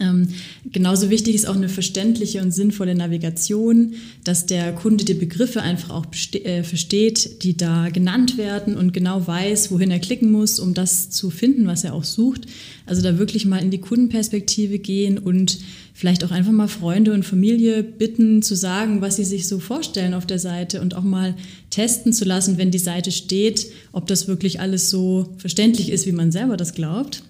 Ähm, 0.00 0.28
genauso 0.70 1.08
wichtig 1.08 1.34
ist 1.34 1.46
auch 1.48 1.56
eine 1.56 1.70
verständliche 1.70 2.42
und 2.42 2.52
sinnvolle 2.52 2.94
Navigation, 2.94 3.94
dass 4.22 4.44
der 4.44 4.72
Kunde 4.72 5.04
die 5.04 5.14
Begriffe 5.14 5.62
einfach 5.62 5.90
auch 5.90 6.06
äh, 6.34 6.62
versteht, 6.62 7.42
die 7.42 7.56
da 7.56 7.88
genannt 7.88 8.36
werden 8.36 8.76
und 8.76 8.92
genau 8.92 9.26
weiß, 9.26 9.70
wohin 9.70 9.90
er 9.90 9.98
klicken 9.98 10.30
muss, 10.30 10.60
um 10.60 10.74
das 10.74 11.08
zu 11.08 11.30
finden, 11.30 11.66
was 11.66 11.84
er 11.84 11.94
auch 11.94 12.04
sucht. 12.04 12.42
Also 12.84 13.00
da 13.00 13.18
wirklich 13.18 13.46
mal 13.46 13.62
in 13.62 13.70
die 13.70 13.80
Kundenperspektive 13.80 14.78
gehen 14.78 15.16
und 15.16 15.58
vielleicht 15.94 16.22
auch 16.22 16.32
einfach 16.32 16.52
mal 16.52 16.68
Freunde 16.68 17.14
und 17.14 17.24
Familie 17.24 17.82
bitten 17.82 18.42
zu 18.42 18.56
sagen, 18.56 19.00
was 19.00 19.16
sie 19.16 19.24
sich 19.24 19.48
so 19.48 19.58
vorstellen 19.58 20.12
auf 20.12 20.26
der 20.26 20.38
Seite 20.38 20.82
und 20.82 20.94
auch 20.94 21.02
mal 21.02 21.34
testen 21.70 22.12
zu 22.12 22.26
lassen, 22.26 22.58
wenn 22.58 22.70
die 22.70 22.78
Seite 22.78 23.10
steht, 23.10 23.68
ob 23.92 24.06
das 24.06 24.28
wirklich 24.28 24.60
alles 24.60 24.90
so 24.90 25.30
verständlich 25.38 25.90
ist, 25.90 26.06
wie 26.06 26.12
man 26.12 26.30
selber 26.30 26.58
das 26.58 26.74
glaubt. 26.74 27.22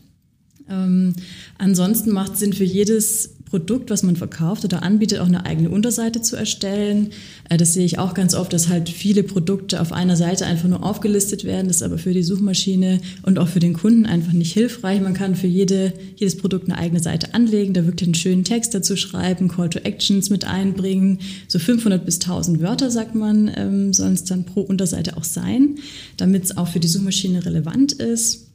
Ähm, 0.71 1.15
ansonsten 1.59 2.13
macht 2.13 2.35
es 2.35 2.41
Sinn 2.41 2.53
für 2.53 2.65
jedes 2.65 3.31
Produkt, 3.49 3.91
was 3.91 4.03
man 4.03 4.17
verkauft 4.17 4.65
oder 4.65 4.83
anbietet, 4.83 5.21
auch 5.21 5.27
eine 5.27 5.47
eigene 5.47 5.71
Unterseite 5.71 6.21
zu 6.21 6.37
erstellen. 6.37 7.11
Äh, 7.49 7.57
das 7.57 7.75
sehe 7.75 7.85
ich 7.85 7.99
auch 7.99 8.15
ganz 8.15 8.35
oft, 8.35 8.53
dass 8.53 8.69
halt 8.69 8.89
viele 8.89 9.23
Produkte 9.23 9.81
auf 9.81 9.93
einer 9.93 10.17
Seite 10.17 10.47
einfach 10.47 10.69
nur 10.69 10.85
aufgelistet 10.85 11.45
werden. 11.45 11.69
Das 11.69 11.79
ist 11.79 11.83
aber 11.83 11.99
für 11.99 12.13
die 12.13 12.23
Suchmaschine 12.23 13.01
und 13.23 13.39
auch 13.39 13.49
für 13.49 13.61
den 13.61 13.73
Kunden 13.73 14.07
einfach 14.07 14.33
nicht 14.33 14.53
hilfreich. 14.53 15.01
Man 15.01 15.15
kann 15.15 15.35
für 15.35 15.47
jede, 15.47 15.93
jedes 16.17 16.37
Produkt 16.37 16.69
eine 16.69 16.79
eigene 16.79 17.01
Seite 17.01 17.35
anlegen, 17.35 17.75
da 17.75 17.87
wirklich 17.87 18.09
einen 18.09 18.15
schönen 18.15 18.45
Text 18.45 18.75
dazu 18.75 18.97
schreiben, 18.97 19.49
Call 19.49 19.71
to 19.71 19.79
Actions 19.81 20.31
mit 20.31 20.45
einbringen. 20.45 21.21
So 21.49 21.59
500 21.59 22.05
bis 22.05 22.17
1000 22.17 22.61
Wörter, 22.61 22.91
sagt 22.91 23.15
man, 23.15 23.51
ähm, 23.57 23.93
sollen 23.93 24.15
es 24.15 24.25
dann 24.25 24.45
pro 24.45 24.61
Unterseite 24.61 25.17
auch 25.17 25.25
sein, 25.25 25.77
damit 26.17 26.45
es 26.45 26.57
auch 26.57 26.69
für 26.69 26.81
die 26.81 26.89
Suchmaschine 26.89 27.45
relevant 27.45 27.93
ist. 27.93 28.48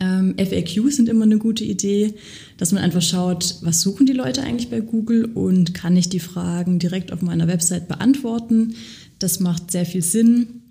Ähm, 0.00 0.34
FAQs 0.38 0.96
sind 0.96 1.08
immer 1.08 1.24
eine 1.24 1.38
gute 1.38 1.64
Idee, 1.64 2.14
dass 2.56 2.72
man 2.72 2.82
einfach 2.82 3.02
schaut, 3.02 3.56
was 3.62 3.80
suchen 3.80 4.06
die 4.06 4.12
Leute 4.12 4.42
eigentlich 4.42 4.70
bei 4.70 4.80
Google 4.80 5.24
und 5.24 5.74
kann 5.74 5.96
ich 5.96 6.08
die 6.08 6.20
Fragen 6.20 6.78
direkt 6.78 7.12
auf 7.12 7.22
meiner 7.22 7.48
Website 7.48 7.88
beantworten. 7.88 8.74
Das 9.18 9.40
macht 9.40 9.70
sehr 9.70 9.86
viel 9.86 10.02
Sinn. 10.02 10.62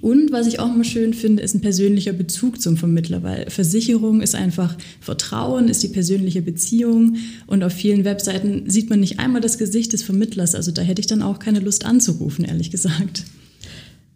Und 0.00 0.32
was 0.32 0.46
ich 0.46 0.58
auch 0.58 0.74
mal 0.74 0.84
schön 0.84 1.14
finde, 1.14 1.42
ist 1.42 1.54
ein 1.54 1.60
persönlicher 1.60 2.12
Bezug 2.12 2.60
zum 2.60 2.76
Vermittler, 2.76 3.22
weil 3.22 3.48
Versicherung 3.48 4.20
ist 4.20 4.34
einfach 4.34 4.76
Vertrauen, 5.00 5.68
ist 5.68 5.82
die 5.82 5.88
persönliche 5.88 6.42
Beziehung 6.42 7.16
und 7.46 7.62
auf 7.62 7.72
vielen 7.72 8.04
Webseiten 8.04 8.68
sieht 8.68 8.90
man 8.90 9.00
nicht 9.00 9.20
einmal 9.20 9.40
das 9.40 9.56
Gesicht 9.56 9.92
des 9.92 10.02
Vermittlers. 10.02 10.54
Also 10.54 10.72
da 10.72 10.82
hätte 10.82 11.00
ich 11.00 11.06
dann 11.06 11.22
auch 11.22 11.38
keine 11.38 11.60
Lust 11.60 11.84
anzurufen, 11.84 12.44
ehrlich 12.44 12.70
gesagt. 12.70 13.24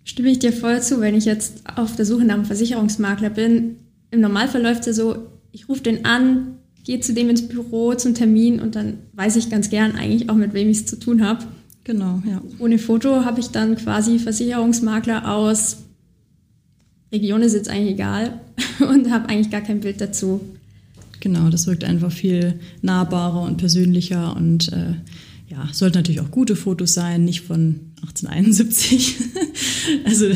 Stimme 0.05 0.31
ich 0.31 0.40
dir 0.40 0.52
voll 0.52 0.83
zu, 0.83 1.00
wenn 1.00 1.14
ich 1.14 1.26
jetzt 1.26 1.62
auf 1.76 1.95
der 1.95 2.07
Suche 2.07 2.25
nach 2.25 2.35
einem 2.35 2.45
Versicherungsmakler 2.45 3.31
bin. 3.31 3.76
Im 4.11 4.21
Normalfall 4.21 4.62
läuft 4.62 4.81
es 4.81 4.87
ja 4.87 4.93
so, 4.93 5.27
ich 5.53 5.69
rufe 5.69 5.83
den 5.83 6.05
an, 6.05 6.59
gehe 6.85 7.00
zu 7.00 7.12
dem 7.12 7.29
ins 7.29 7.49
Büro 7.49 7.95
zum 7.95 8.15
Termin 8.15 8.61
und 8.61 8.75
dann 8.75 8.99
weiß 9.12 9.37
ich 9.37 9.50
ganz 9.50 9.71
gern 9.71 9.93
eigentlich 9.93 10.31
auch, 10.31 10.35
mit 10.35 10.55
wem 10.55 10.69
ich 10.69 10.79
es 10.79 10.87
zu 10.87 10.99
tun 10.99 11.25
habe. 11.25 11.45
Genau, 11.85 12.23
ja. 12.27 12.43
Ohne 12.59 12.79
Foto 12.79 13.25
habe 13.25 13.41
ich 13.41 13.49
dann 13.49 13.77
quasi 13.77 14.19
Versicherungsmakler 14.19 15.35
aus 15.35 15.79
Region 17.12 17.43
ist 17.43 17.55
jetzt 17.55 17.71
eigentlich 17.71 17.95
egal 17.95 18.41
und 18.81 19.11
habe 19.11 19.29
eigentlich 19.29 19.50
gar 19.50 19.62
kein 19.62 19.81
Bild 19.81 20.00
dazu. 20.00 20.41
Genau, 21.21 21.49
das 21.49 21.67
wirkt 21.67 21.85
einfach 21.85 22.12
viel 22.12 22.61
nahbarer 22.83 23.43
und 23.43 23.57
persönlicher 23.57 24.37
und 24.37 24.73
äh, 24.73 24.95
ja, 25.49 25.67
sollten 25.73 25.97
natürlich 25.97 26.21
auch 26.21 26.31
gute 26.31 26.57
Fotos 26.57 26.93
sein, 26.95 27.25
nicht 27.25 27.43
von 27.43 27.93
1871. 28.02 29.17
also 30.05 30.26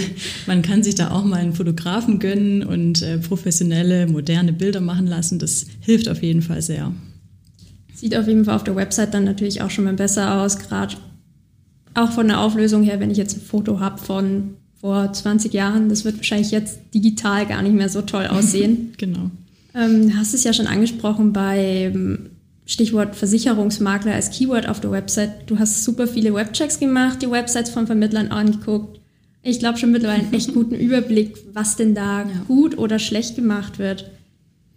man 0.47 0.63
kann 0.63 0.83
sich 0.83 0.95
da 0.95 1.11
auch 1.11 1.25
mal 1.25 1.37
einen 1.37 1.55
Fotografen 1.55 2.19
gönnen 2.19 2.65
und 2.65 3.03
äh, 3.03 3.19
professionelle, 3.19 4.07
moderne 4.07 4.53
Bilder 4.53 4.81
machen 4.81 5.07
lassen. 5.07 5.39
Das 5.39 5.67
hilft 5.81 6.09
auf 6.09 6.23
jeden 6.23 6.41
Fall 6.41 6.63
sehr. 6.63 6.93
Sieht 7.95 8.17
auf 8.17 8.27
jeden 8.27 8.47
Fall 8.47 8.57
auf 8.57 8.65
der 8.65 8.75
Website 8.75 9.13
dann 9.13 9.25
natürlich 9.25 9.61
auch 9.61 9.71
schon 9.71 9.85
mal 9.85 9.93
besser 9.93 10.41
aus, 10.41 10.59
gerade 10.59 10.97
auch 11.95 12.13
von 12.13 12.27
der 12.27 12.41
Auflösung 12.41 12.83
her, 12.83 12.99
wenn 12.99 13.11
ich 13.11 13.19
jetzt 13.19 13.37
ein 13.37 13.43
Foto 13.43 13.81
habe 13.81 13.99
von 13.99 14.55
vor 14.81 15.13
20 15.13 15.53
Jahren, 15.53 15.89
das 15.89 16.05
wird 16.05 16.17
wahrscheinlich 16.17 16.51
jetzt 16.51 16.81
digital 16.95 17.47
gar 17.47 17.63
nicht 17.63 17.75
mehr 17.75 17.89
so 17.89 18.03
toll 18.03 18.27
aussehen. 18.27 18.95
genau. 18.99 19.31
Ähm, 19.75 20.17
hast 20.17 20.35
es 20.35 20.43
ja 20.43 20.53
schon 20.53 20.67
angesprochen 20.67 21.33
bei 21.33 21.93
Stichwort 22.65 23.17
Versicherungsmakler 23.17 24.15
als 24.15 24.31
Keyword 24.31 24.69
auf 24.69 24.81
der 24.81 24.93
Website. 24.93 25.31
Du 25.47 25.59
hast 25.59 25.85
super 25.85 26.07
viele 26.07 26.35
Webchecks 26.35 26.79
gemacht, 26.79 27.23
die 27.23 27.31
Websites 27.31 27.71
von 27.71 27.87
Vermittlern 27.87 28.29
angeguckt. 28.29 29.01
Ich 29.43 29.59
glaube 29.59 29.79
schon 29.79 29.91
mittlerweile 29.91 30.23
einen 30.23 30.33
echt 30.33 30.55
guten 30.55 30.75
Überblick, 30.81 31.37
was 31.53 31.77
denn 31.77 31.95
da 31.95 32.21
ja. 32.21 32.29
gut 32.47 32.79
oder 32.79 32.99
schlecht 32.99 33.35
gemacht 33.35 33.79
wird. 33.79 34.11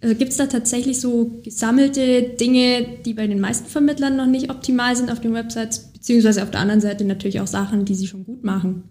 Also 0.02 0.16
gibt 0.16 0.32
es 0.32 0.38
da 0.38 0.48
tatsächlich 0.48 1.00
so 1.00 1.40
gesammelte 1.44 2.22
Dinge, 2.40 2.86
die 3.06 3.14
bei 3.14 3.28
den 3.28 3.40
meisten 3.40 3.68
Vermittlern 3.68 4.18
noch 4.18 4.28
nicht 4.28 4.50
optimal 4.50 4.96
sind 4.96 5.12
auf 5.12 5.20
den 5.20 5.34
Websites, 5.34 5.92
beziehungsweise 5.94 6.44
auf 6.44 6.52
der 6.52 6.60
anderen 6.60 6.82
Seite 6.82 7.06
natürlich 7.06 7.40
auch 7.40 7.48
Sachen, 7.48 7.86
die 7.86 7.96
sie 7.96 8.08
schon 8.08 8.26
gut 8.26 8.44
machen? 8.44 8.84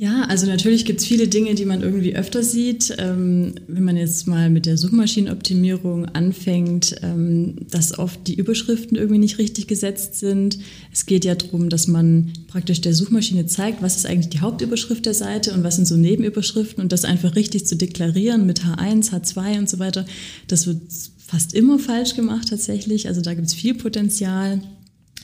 Ja, 0.00 0.22
also 0.28 0.46
natürlich 0.46 0.84
gibt 0.84 1.00
es 1.00 1.06
viele 1.06 1.26
Dinge, 1.26 1.56
die 1.56 1.64
man 1.64 1.82
irgendwie 1.82 2.14
öfter 2.14 2.44
sieht. 2.44 2.94
Ähm, 2.98 3.56
wenn 3.66 3.82
man 3.82 3.96
jetzt 3.96 4.28
mal 4.28 4.48
mit 4.48 4.64
der 4.64 4.78
Suchmaschinenoptimierung 4.78 6.06
anfängt, 6.06 6.94
ähm, 7.02 7.56
dass 7.68 7.98
oft 7.98 8.28
die 8.28 8.36
Überschriften 8.36 8.96
irgendwie 8.96 9.18
nicht 9.18 9.38
richtig 9.38 9.66
gesetzt 9.66 10.14
sind. 10.20 10.60
Es 10.92 11.04
geht 11.04 11.24
ja 11.24 11.34
darum, 11.34 11.68
dass 11.68 11.88
man 11.88 12.32
praktisch 12.46 12.80
der 12.80 12.94
Suchmaschine 12.94 13.46
zeigt, 13.46 13.82
was 13.82 13.96
ist 13.96 14.06
eigentlich 14.06 14.28
die 14.28 14.38
Hauptüberschrift 14.38 15.04
der 15.04 15.14
Seite 15.14 15.52
und 15.52 15.64
was 15.64 15.74
sind 15.74 15.88
so 15.88 15.96
Nebenüberschriften 15.96 16.80
und 16.80 16.92
das 16.92 17.04
einfach 17.04 17.34
richtig 17.34 17.66
zu 17.66 17.74
deklarieren 17.74 18.46
mit 18.46 18.60
H1, 18.60 19.10
H2 19.10 19.58
und 19.58 19.68
so 19.68 19.80
weiter. 19.80 20.06
Das 20.46 20.68
wird 20.68 20.80
fast 21.26 21.54
immer 21.54 21.80
falsch 21.80 22.14
gemacht 22.14 22.50
tatsächlich. 22.50 23.08
Also 23.08 23.20
da 23.20 23.34
gibt 23.34 23.48
es 23.48 23.54
viel 23.54 23.74
Potenzial. 23.74 24.62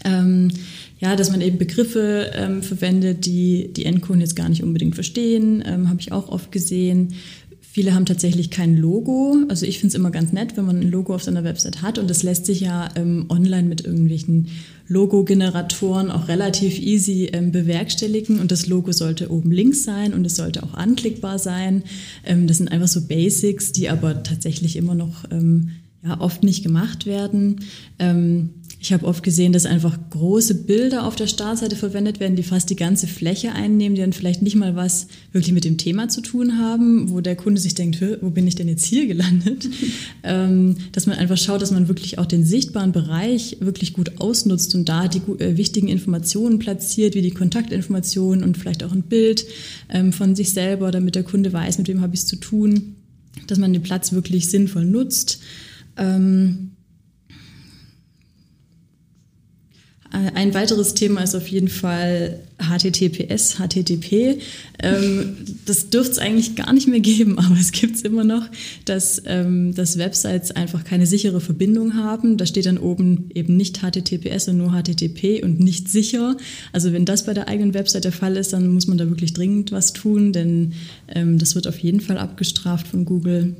Ähm, 0.05 0.51
ja, 1.01 1.17
dass 1.17 1.31
man 1.31 1.41
eben 1.41 1.59
Begriffe 1.59 2.31
ähm, 2.35 2.63
verwendet, 2.63 3.27
die 3.27 3.73
die 3.73 3.85
Endkunden 3.85 4.21
jetzt 4.21 4.37
gar 4.37 4.49
nicht 4.49 4.63
unbedingt 4.63 4.95
verstehen, 4.95 5.63
ähm, 5.67 5.89
habe 5.89 6.01
ich 6.01 6.13
auch 6.13 6.29
oft 6.29 6.53
gesehen. 6.53 7.15
Viele 7.61 7.93
haben 7.93 8.07
tatsächlich 8.07 8.51
kein 8.51 8.77
Logo. 8.77 9.37
Also 9.49 9.67
ich 9.67 9.81
finde 9.81 9.89
es 9.89 9.95
immer 9.97 10.13
ganz 10.13 10.33
nett, 10.33 10.57
wenn 10.57 10.65
man 10.65 10.79
ein 10.79 10.91
Logo 10.93 11.13
auf 11.13 11.25
seiner 11.25 11.43
Website 11.43 11.83
hat. 11.83 11.99
Und 11.99 12.09
das 12.09 12.23
lässt 12.23 12.47
sich 12.47 12.61
ja 12.61 12.89
ähm, 12.95 13.27
online 13.29 13.67
mit 13.69 13.85
irgendwelchen 13.85 14.47
Logo-Generatoren 14.87 16.13
auch 16.13 16.29
relativ 16.29 16.79
easy 16.79 17.31
ähm, 17.33 17.51
bewerkstelligen. 17.51 18.39
Und 18.39 18.53
das 18.53 18.69
Logo 18.69 18.93
sollte 18.93 19.29
oben 19.29 19.51
links 19.51 19.83
sein 19.83 20.15
und 20.15 20.25
es 20.25 20.37
sollte 20.37 20.63
auch 20.63 20.75
anklickbar 20.75 21.41
sein. 21.41 21.83
Ähm, 22.25 22.47
das 22.47 22.59
sind 22.59 22.71
einfach 22.71 22.87
so 22.87 23.09
Basics, 23.09 23.73
die 23.73 23.89
aber 23.89 24.23
tatsächlich 24.23 24.77
immer 24.77 24.95
noch 24.95 25.25
ähm, 25.33 25.71
ja, 26.05 26.21
oft 26.21 26.45
nicht 26.45 26.63
gemacht 26.63 27.07
werden. 27.07 27.63
Ähm, 27.99 28.51
ich 28.85 28.93
habe 28.93 29.07
oft 29.07 29.23
gesehen, 29.23 29.55
dass 29.55 29.65
einfach 29.65 29.99
große 30.11 30.67
Bilder 30.67 31.07
auf 31.07 31.17
der 31.17 31.27
Startseite 31.27 31.75
verwendet 31.75 32.21
werden, 32.21 32.37
die 32.37 32.43
fast 32.43 32.69
die 32.69 32.77
ganze 32.77 33.07
Fläche 33.07 33.53
einnehmen, 33.53 33.95
die 33.95 34.03
dann 34.03 34.13
vielleicht 34.13 34.43
nicht 34.43 34.57
mal 34.57 34.77
was 34.77 35.07
wirklich 35.33 35.55
mit 35.55 35.65
dem 35.65 35.79
Thema 35.79 36.11
zu 36.11 36.21
tun 36.21 36.59
haben, 36.59 37.11
wo 37.11 37.23
der 37.23 37.35
Kunde 37.35 37.63
sich 37.63 37.75
denkt, 37.75 38.05
wo 38.21 38.29
bin 38.29 38.47
ich 38.47 38.57
denn 38.57 38.69
jetzt 38.69 38.85
hier 38.85 39.07
gelandet? 39.07 39.71
ähm, 40.23 40.77
dass 40.93 41.07
man 41.07 41.17
einfach 41.17 41.39
schaut, 41.39 41.63
dass 41.63 41.71
man 41.71 41.89
wirklich 41.89 42.19
auch 42.19 42.27
den 42.27 42.45
sichtbaren 42.45 42.93
Bereich 42.93 43.57
wirklich 43.61 43.95
gut 43.95 44.21
ausnutzt 44.21 44.75
und 44.75 44.87
da 44.87 45.09
die 45.09 45.23
äh, 45.43 45.57
wichtigen 45.57 45.89
Informationen 45.89 46.59
platziert, 46.59 47.15
wie 47.15 47.23
die 47.23 47.31
Kontaktinformationen 47.31 48.45
und 48.45 48.59
vielleicht 48.59 48.85
auch 48.85 48.93
ein 48.93 49.05
Bild 49.05 49.47
ähm, 49.89 50.13
von 50.13 50.37
sich 50.37 50.53
selber, 50.53 50.91
damit 50.91 51.15
der 51.15 51.23
Kunde 51.23 51.55
weiß, 51.55 51.79
mit 51.79 51.89
wem 51.89 52.03
habe 52.03 52.13
ich 52.13 52.21
es 52.21 52.27
zu 52.27 52.37
tun, 52.37 52.97
dass 53.47 53.57
man 53.57 53.73
den 53.73 53.83
Platz 53.83 54.13
wirklich 54.13 54.51
sinnvoll 54.51 54.85
nutzt. 54.85 55.41
Ähm, 55.97 56.73
ein 60.15 60.55
weiteres 60.55 60.95
Thema 60.95 61.23
ist 61.23 61.35
auf 61.35 61.49
jeden 61.49 61.69
Fall 61.69 62.39
HTTPS, 62.59 63.57
HTTP. 63.59 64.39
Ähm, 64.81 65.37
das 65.67 65.91
dürfte 65.91 66.13
es 66.13 66.19
eigentlich 66.19 66.55
gar 66.55 66.73
nicht 66.73 66.87
mehr 66.87 67.01
geben, 67.01 67.39
aber 67.41 67.57
es 67.59 67.73
gibt 67.73 67.97
es 67.97 68.03
immer 68.03 68.23
noch, 68.23 68.49
dass, 68.85 69.23
ähm, 69.27 69.75
dass 69.75 69.99
Websites 69.99 70.53
einfach 70.53 70.85
keine 70.85 71.07
sichere 71.07 71.41
Verbindung 71.41 71.95
haben. 71.95 72.37
Da 72.37 72.47
steht 72.47 72.67
dann 72.67 72.79
oben 72.79 73.31
eben 73.35 73.57
nicht 73.57 73.81
HTTPS 73.81 74.49
und 74.49 74.59
nur 74.59 74.71
HTTP 74.71 75.43
und 75.43 75.59
nicht 75.59 75.89
sicher. 75.89 76.37
Also 76.73 76.93
wenn 76.93 77.05
das 77.05 77.27
bei 77.27 77.35
der 77.35 77.49
eigenen 77.49 77.75
Website 77.75 78.05
der 78.05 78.13
Fall 78.13 78.37
ist, 78.37 78.53
dann 78.53 78.69
muss 78.69 78.87
man 78.87 78.99
da 78.99 79.09
wirklich 79.09 79.33
dringend 79.33 79.73
was 79.73 79.93
tun, 79.93 80.33
denn 80.33 80.75
ähm, 81.09 81.39
das 81.39 81.57
wird 81.57 81.67
auf 81.67 81.79
jeden 81.81 82.01
Fall 82.01 82.19
abgestraft 82.19 82.87
von 82.87 83.05
Google. 83.05 83.57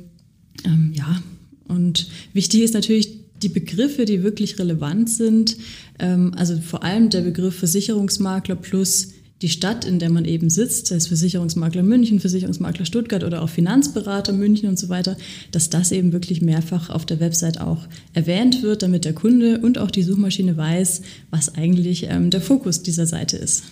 Ähm, 0.63 0.93
ja, 0.95 1.21
und 1.67 2.07
wichtig 2.33 2.61
ist 2.61 2.73
natürlich, 2.73 3.25
die 3.41 3.49
Begriffe, 3.49 4.05
die 4.05 4.23
wirklich 4.23 4.57
relevant 4.59 5.09
sind, 5.09 5.57
also 5.97 6.59
vor 6.59 6.83
allem 6.83 7.09
der 7.09 7.21
Begriff 7.21 7.57
Versicherungsmakler 7.57 8.55
plus 8.55 9.09
die 9.41 9.49
Stadt, 9.49 9.83
in 9.83 9.99
der 9.99 10.09
man 10.09 10.25
eben 10.25 10.49
sitzt, 10.49 10.89
das 10.89 10.95
heißt 10.95 11.07
Versicherungsmakler 11.09 11.83
München, 11.83 12.19
Versicherungsmakler 12.19 12.85
Stuttgart 12.85 13.23
oder 13.23 13.41
auch 13.41 13.49
Finanzberater 13.49 14.31
München 14.31 14.69
und 14.69 14.79
so 14.79 14.87
weiter, 14.87 15.17
dass 15.51 15.69
das 15.69 15.91
eben 15.91 16.13
wirklich 16.13 16.41
mehrfach 16.41 16.89
auf 16.89 17.05
der 17.05 17.19
Website 17.19 17.59
auch 17.59 17.85
erwähnt 18.13 18.63
wird, 18.63 18.81
damit 18.81 19.03
der 19.03 19.13
Kunde 19.13 19.59
und 19.59 19.77
auch 19.77 19.91
die 19.91 20.03
Suchmaschine 20.03 20.55
weiß, 20.55 21.01
was 21.31 21.53
eigentlich 21.55 22.07
ähm, 22.09 22.29
der 22.29 22.41
Fokus 22.41 22.81
dieser 22.81 23.05
Seite 23.05 23.35
ist. 23.35 23.63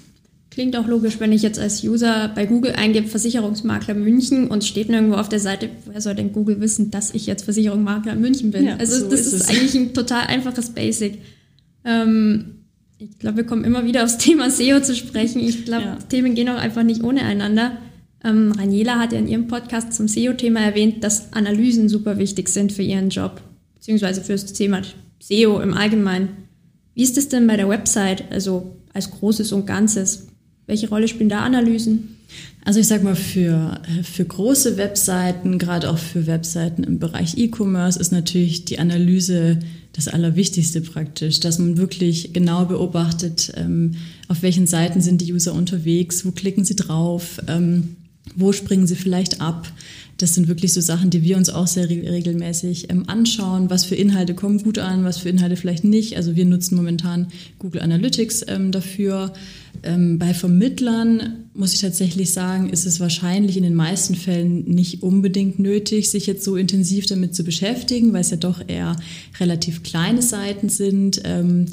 Klingt 0.51 0.75
auch 0.75 0.85
logisch, 0.85 1.19
wenn 1.19 1.31
ich 1.31 1.41
jetzt 1.41 1.57
als 1.57 1.83
User 1.83 2.29
bei 2.35 2.45
Google 2.45 2.73
eingebe 2.73 3.07
Versicherungsmakler 3.07 3.95
München 3.95 4.49
und 4.49 4.63
steht 4.63 4.89
nirgendwo 4.89 5.15
auf 5.15 5.29
der 5.29 5.39
Seite, 5.39 5.69
woher 5.85 6.01
soll 6.01 6.13
denn 6.13 6.33
Google 6.33 6.59
wissen, 6.59 6.91
dass 6.91 7.15
ich 7.15 7.25
jetzt 7.25 7.45
Versicherungsmakler 7.45 8.15
München 8.15 8.51
bin? 8.51 8.65
Ja, 8.65 8.75
also 8.75 8.99
so 8.99 9.09
das 9.09 9.21
ist, 9.21 9.33
ist 9.33 9.49
eigentlich 9.49 9.73
ein 9.73 9.93
total 9.95 10.27
einfaches 10.27 10.69
Basic. 10.69 11.17
Ähm, 11.85 12.65
ich 12.97 13.19
glaube, 13.19 13.37
wir 13.37 13.43
kommen 13.45 13.63
immer 13.63 13.85
wieder 13.85 14.03
aufs 14.03 14.17
Thema 14.17 14.49
SEO 14.49 14.81
zu 14.81 14.95
sprechen. 14.95 15.39
Ich 15.39 15.65
glaube, 15.65 15.83
ja. 15.83 15.97
Themen 16.09 16.35
gehen 16.35 16.49
auch 16.49 16.57
einfach 16.57 16.83
nicht 16.83 17.03
ohne 17.03 17.23
einander. 17.23 17.77
Ähm, 18.23 18.53
Raniela 18.53 18.99
hat 18.99 19.11
ja 19.11 19.19
in 19.19 19.27
ihrem 19.27 19.47
Podcast 19.47 19.93
zum 19.93 20.07
SEO-Thema 20.07 20.61
erwähnt, 20.61 21.03
dass 21.03 21.33
Analysen 21.33 21.89
super 21.89 22.17
wichtig 22.17 22.47
sind 22.47 22.71
für 22.71 22.83
ihren 22.83 23.09
Job, 23.09 23.41
beziehungsweise 23.75 24.21
für 24.21 24.31
das 24.31 24.53
Thema 24.53 24.81
SEO 25.19 25.59
im 25.59 25.73
Allgemeinen. 25.73 26.29
Wie 26.93 27.03
ist 27.03 27.17
es 27.17 27.27
denn 27.27 27.47
bei 27.47 27.57
der 27.57 27.67
Website, 27.67 28.31
also 28.31 28.77
als 28.93 29.11
Großes 29.11 29.51
und 29.51 29.65
Ganzes? 29.65 30.27
Welche 30.67 30.87
Rolle 30.87 31.09
spielen 31.09 31.29
da 31.29 31.39
Analysen? 31.39 32.17
Also 32.65 32.79
ich 32.79 32.87
sage 32.87 33.03
mal, 33.03 33.15
für, 33.15 33.81
für 34.03 34.23
große 34.23 34.77
Webseiten, 34.77 35.59
gerade 35.59 35.89
auch 35.89 35.97
für 35.97 36.27
Webseiten 36.27 36.83
im 36.83 36.97
Bereich 36.97 37.37
E-Commerce, 37.37 37.99
ist 37.99 38.11
natürlich 38.11 38.63
die 38.65 38.79
Analyse 38.79 39.59
das 39.91 40.07
Allerwichtigste 40.07 40.81
praktisch, 40.81 41.39
dass 41.39 41.59
man 41.59 41.77
wirklich 41.77 42.33
genau 42.33 42.65
beobachtet, 42.65 43.51
ähm, 43.55 43.95
auf 44.27 44.41
welchen 44.41 44.65
Seiten 44.65 45.01
sind 45.01 45.21
die 45.21 45.31
User 45.33 45.53
unterwegs, 45.53 46.25
wo 46.25 46.31
klicken 46.31 46.65
sie 46.65 46.75
drauf, 46.75 47.39
ähm, 47.47 47.97
wo 48.35 48.53
springen 48.53 48.87
sie 48.87 48.95
vielleicht 48.95 49.41
ab. 49.41 49.71
Das 50.23 50.35
sind 50.35 50.47
wirklich 50.47 50.71
so 50.71 50.79
Sachen, 50.79 51.09
die 51.09 51.21
wir 51.21 51.35
uns 51.35 51.49
auch 51.49 51.67
sehr 51.67 51.89
regelmäßig 51.89 52.89
ähm, 52.89 53.09
anschauen. 53.09 53.69
Was 53.69 53.83
für 53.83 53.95
Inhalte 53.95 54.33
kommen 54.33 54.63
gut 54.63 54.79
an, 54.79 55.03
was 55.03 55.17
für 55.17 55.27
Inhalte 55.27 55.57
vielleicht 55.57 55.83
nicht. 55.83 56.15
Also 56.15 56.37
wir 56.37 56.45
nutzen 56.45 56.77
momentan 56.77 57.27
Google 57.59 57.81
Analytics 57.81 58.45
ähm, 58.47 58.71
dafür. 58.71 59.33
Ähm, 59.83 60.19
bei 60.19 60.33
Vermittlern 60.33 61.43
muss 61.53 61.73
ich 61.73 61.81
tatsächlich 61.81 62.31
sagen, 62.31 62.69
ist 62.69 62.85
es 62.85 63.01
wahrscheinlich 63.01 63.57
in 63.57 63.63
den 63.63 63.75
meisten 63.75 64.15
Fällen 64.15 64.63
nicht 64.63 65.03
unbedingt 65.03 65.59
nötig, 65.59 66.09
sich 66.09 66.25
jetzt 66.25 66.45
so 66.45 66.55
intensiv 66.55 67.05
damit 67.05 67.35
zu 67.35 67.43
beschäftigen, 67.43 68.13
weil 68.13 68.21
es 68.21 68.29
ja 68.29 68.37
doch 68.37 68.61
eher 68.65 68.95
relativ 69.41 69.83
kleine 69.83 70.21
Seiten 70.21 70.69
sind. 70.69 71.21
Ähm, 71.25 71.65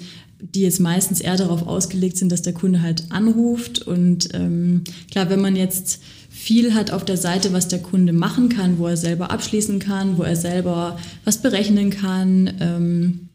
die 0.43 0.63
jetzt 0.63 0.81
meistens 0.81 1.21
eher 1.21 1.37
darauf 1.37 1.67
ausgelegt 1.67 2.17
sind, 2.17 2.33
dass 2.33 2.41
der 2.41 2.55
Kunde 2.55 2.81
halt 2.81 3.05
anruft. 3.11 3.83
Und 3.83 4.31
ähm, 4.33 4.85
klar, 5.11 5.29
wenn 5.29 5.41
man 5.41 5.55
jetzt 5.55 6.01
viel 6.41 6.75
hat 6.75 6.91
auf 6.91 7.05
der 7.05 7.19
Seite, 7.19 7.53
was 7.53 7.69
der 7.69 7.81
Kunde 7.81 8.15
machen 8.15 8.49
kann, 8.49 8.79
wo 8.79 8.87
er 8.87 8.97
selber 8.97 9.31
abschließen 9.31 9.79
kann, 9.79 10.17
wo 10.17 10.23
er 10.23 10.37
selber 10.37 10.99
was 11.25 11.43
berechnen 11.43 11.91
kann, 11.91 12.51
ähm, 12.61 13.30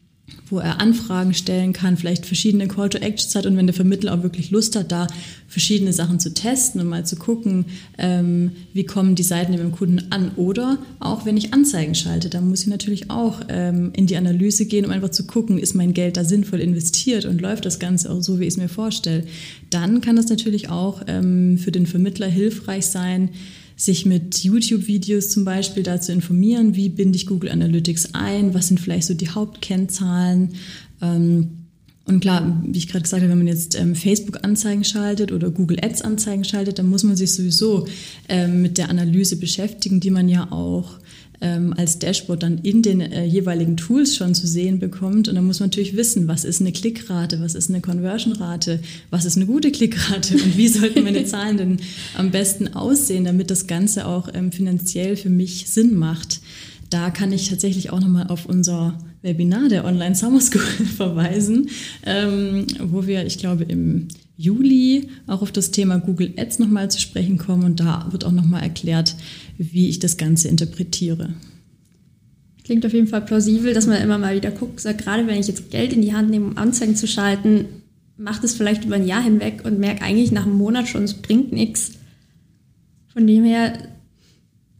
wo 0.48 0.58
er 0.58 0.80
Anfragen 0.80 1.34
stellen 1.34 1.72
kann, 1.72 1.96
vielleicht 1.96 2.26
verschiedene 2.26 2.68
Call 2.68 2.88
to 2.88 2.98
Actions 2.98 3.34
hat 3.34 3.46
und 3.46 3.56
wenn 3.56 3.66
der 3.66 3.74
Vermittler 3.74 4.14
auch 4.14 4.22
wirklich 4.22 4.50
Lust 4.50 4.76
hat, 4.76 4.92
da 4.92 5.06
verschiedene 5.48 5.92
Sachen 5.92 6.20
zu 6.20 6.34
testen 6.34 6.80
und 6.80 6.88
mal 6.88 7.04
zu 7.04 7.16
gucken, 7.16 7.66
ähm, 7.98 8.52
wie 8.72 8.84
kommen 8.84 9.14
die 9.14 9.22
Seiten 9.22 9.52
dem 9.52 9.72
Kunden 9.72 10.10
an. 10.10 10.32
Oder 10.36 10.78
auch 11.00 11.24
wenn 11.24 11.36
ich 11.36 11.52
Anzeigen 11.52 11.94
schalte, 11.94 12.28
dann 12.28 12.48
muss 12.48 12.62
ich 12.62 12.66
natürlich 12.68 13.10
auch 13.10 13.40
ähm, 13.48 13.90
in 13.94 14.06
die 14.06 14.16
Analyse 14.16 14.66
gehen, 14.66 14.84
um 14.84 14.90
einfach 14.90 15.10
zu 15.10 15.26
gucken, 15.26 15.58
ist 15.58 15.74
mein 15.74 15.94
Geld 15.94 16.16
da 16.16 16.24
sinnvoll 16.24 16.60
investiert 16.60 17.24
und 17.24 17.40
läuft 17.40 17.64
das 17.64 17.78
Ganze 17.78 18.10
auch 18.10 18.22
so, 18.22 18.38
wie 18.38 18.44
ich 18.44 18.54
es 18.54 18.56
mir 18.56 18.68
vorstelle. 18.68 19.24
Dann 19.70 20.00
kann 20.00 20.16
das 20.16 20.28
natürlich 20.28 20.68
auch 20.68 21.02
ähm, 21.06 21.58
für 21.58 21.72
den 21.72 21.86
Vermittler 21.86 22.28
hilfreich 22.28 22.86
sein, 22.86 23.30
sich 23.76 24.06
mit 24.06 24.42
YouTube-Videos 24.42 25.28
zum 25.28 25.44
Beispiel 25.44 25.82
dazu 25.82 26.10
informieren, 26.10 26.74
wie 26.74 26.88
binde 26.88 27.16
ich 27.16 27.26
Google 27.26 27.50
Analytics 27.50 28.14
ein, 28.14 28.54
was 28.54 28.68
sind 28.68 28.80
vielleicht 28.80 29.06
so 29.06 29.14
die 29.14 29.28
Hauptkennzahlen. 29.28 30.54
Ähm, 31.02 31.48
und 32.06 32.20
klar, 32.20 32.62
wie 32.64 32.78
ich 32.78 32.88
gerade 32.88 33.02
gesagt 33.02 33.22
habe, 33.22 33.30
wenn 33.30 33.38
man 33.38 33.48
jetzt 33.48 33.78
ähm, 33.78 33.94
Facebook-Anzeigen 33.94 34.84
schaltet 34.84 35.32
oder 35.32 35.50
Google 35.50 35.78
Ads-Anzeigen 35.82 36.44
schaltet, 36.44 36.78
dann 36.78 36.86
muss 36.86 37.02
man 37.02 37.16
sich 37.16 37.32
sowieso 37.32 37.86
ähm, 38.28 38.62
mit 38.62 38.78
der 38.78 38.90
Analyse 38.90 39.36
beschäftigen, 39.36 40.00
die 40.00 40.10
man 40.10 40.28
ja 40.28 40.50
auch 40.52 40.98
ähm, 41.40 41.74
als 41.76 41.98
Dashboard 41.98 42.42
dann 42.42 42.58
in 42.58 42.82
den 42.82 43.00
äh, 43.00 43.24
jeweiligen 43.24 43.76
Tools 43.76 44.16
schon 44.16 44.34
zu 44.34 44.46
sehen 44.46 44.78
bekommt. 44.78 45.28
Und 45.28 45.34
dann 45.34 45.44
muss 45.44 45.60
man 45.60 45.68
natürlich 45.68 45.96
wissen, 45.96 46.28
was 46.28 46.44
ist 46.44 46.60
eine 46.60 46.72
Klickrate, 46.72 47.40
was 47.40 47.54
ist 47.54 47.70
eine 47.70 47.80
Conversion-Rate, 47.80 48.80
was 49.10 49.24
ist 49.24 49.36
eine 49.36 49.46
gute 49.46 49.70
Klickrate 49.70 50.34
und 50.34 50.56
wie 50.56 50.68
sollten 50.68 51.04
meine 51.04 51.24
Zahlen 51.26 51.56
denn 51.56 51.76
am 52.16 52.30
besten 52.30 52.74
aussehen, 52.74 53.24
damit 53.24 53.50
das 53.50 53.66
Ganze 53.66 54.06
auch 54.06 54.28
ähm, 54.32 54.52
finanziell 54.52 55.16
für 55.16 55.30
mich 55.30 55.66
Sinn 55.68 55.94
macht. 55.94 56.40
Da 56.90 57.10
kann 57.10 57.32
ich 57.32 57.48
tatsächlich 57.48 57.90
auch 57.90 58.00
nochmal 58.00 58.28
auf 58.28 58.46
unser 58.46 58.98
Webinar 59.22 59.68
der 59.68 59.84
Online 59.84 60.14
Summer 60.14 60.40
School 60.40 60.60
verweisen, 60.96 61.68
ähm, 62.04 62.66
wo 62.80 63.06
wir, 63.06 63.26
ich 63.26 63.38
glaube, 63.38 63.64
im 63.64 64.08
Juli 64.36 65.08
auch 65.26 65.42
auf 65.42 65.52
das 65.52 65.70
Thema 65.70 65.98
Google 65.98 66.34
Ads 66.36 66.58
nochmal 66.58 66.90
zu 66.90 67.00
sprechen 67.00 67.38
kommen 67.38 67.64
und 67.64 67.80
da 67.80 68.08
wird 68.10 68.24
auch 68.24 68.32
nochmal 68.32 68.62
erklärt, 68.62 69.16
wie 69.56 69.88
ich 69.88 69.98
das 69.98 70.16
Ganze 70.16 70.48
interpretiere. 70.48 71.34
Klingt 72.64 72.84
auf 72.84 72.92
jeden 72.92 73.06
Fall 73.06 73.22
plausibel, 73.22 73.72
dass 73.72 73.86
man 73.86 74.02
immer 74.02 74.18
mal 74.18 74.36
wieder 74.36 74.50
guckt, 74.50 74.80
sagt, 74.80 75.02
gerade 75.04 75.26
wenn 75.26 75.38
ich 75.38 75.46
jetzt 75.46 75.70
Geld 75.70 75.92
in 75.92 76.02
die 76.02 76.14
Hand 76.14 76.30
nehme, 76.30 76.46
um 76.46 76.58
Anzeigen 76.58 76.96
zu 76.96 77.06
schalten, 77.06 77.66
macht 78.16 78.44
es 78.44 78.54
vielleicht 78.54 78.84
über 78.84 78.96
ein 78.96 79.06
Jahr 79.06 79.22
hinweg 79.22 79.62
und 79.64 79.78
merke 79.78 80.02
eigentlich 80.02 80.32
nach 80.32 80.46
einem 80.46 80.56
Monat 80.56 80.88
schon, 80.88 81.04
es 81.04 81.14
bringt 81.14 81.52
nichts. 81.52 81.92
Von 83.12 83.26
dem 83.26 83.44
her 83.44 83.78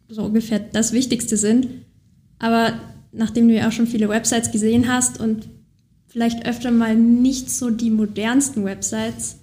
so 0.08 0.22
ungefähr 0.22 0.58
das 0.58 0.92
Wichtigste 0.92 1.36
sind. 1.36 1.68
Aber 2.38 2.74
nachdem 3.12 3.48
du 3.48 3.54
ja 3.54 3.68
auch 3.68 3.72
schon 3.72 3.86
viele 3.86 4.08
Websites 4.08 4.50
gesehen 4.50 4.88
hast 4.88 5.20
und 5.20 5.48
vielleicht 6.06 6.46
öfter 6.46 6.70
mal 6.70 6.96
nicht 6.96 7.50
so 7.50 7.70
die 7.70 7.90
modernsten 7.90 8.64
Websites, 8.64 9.36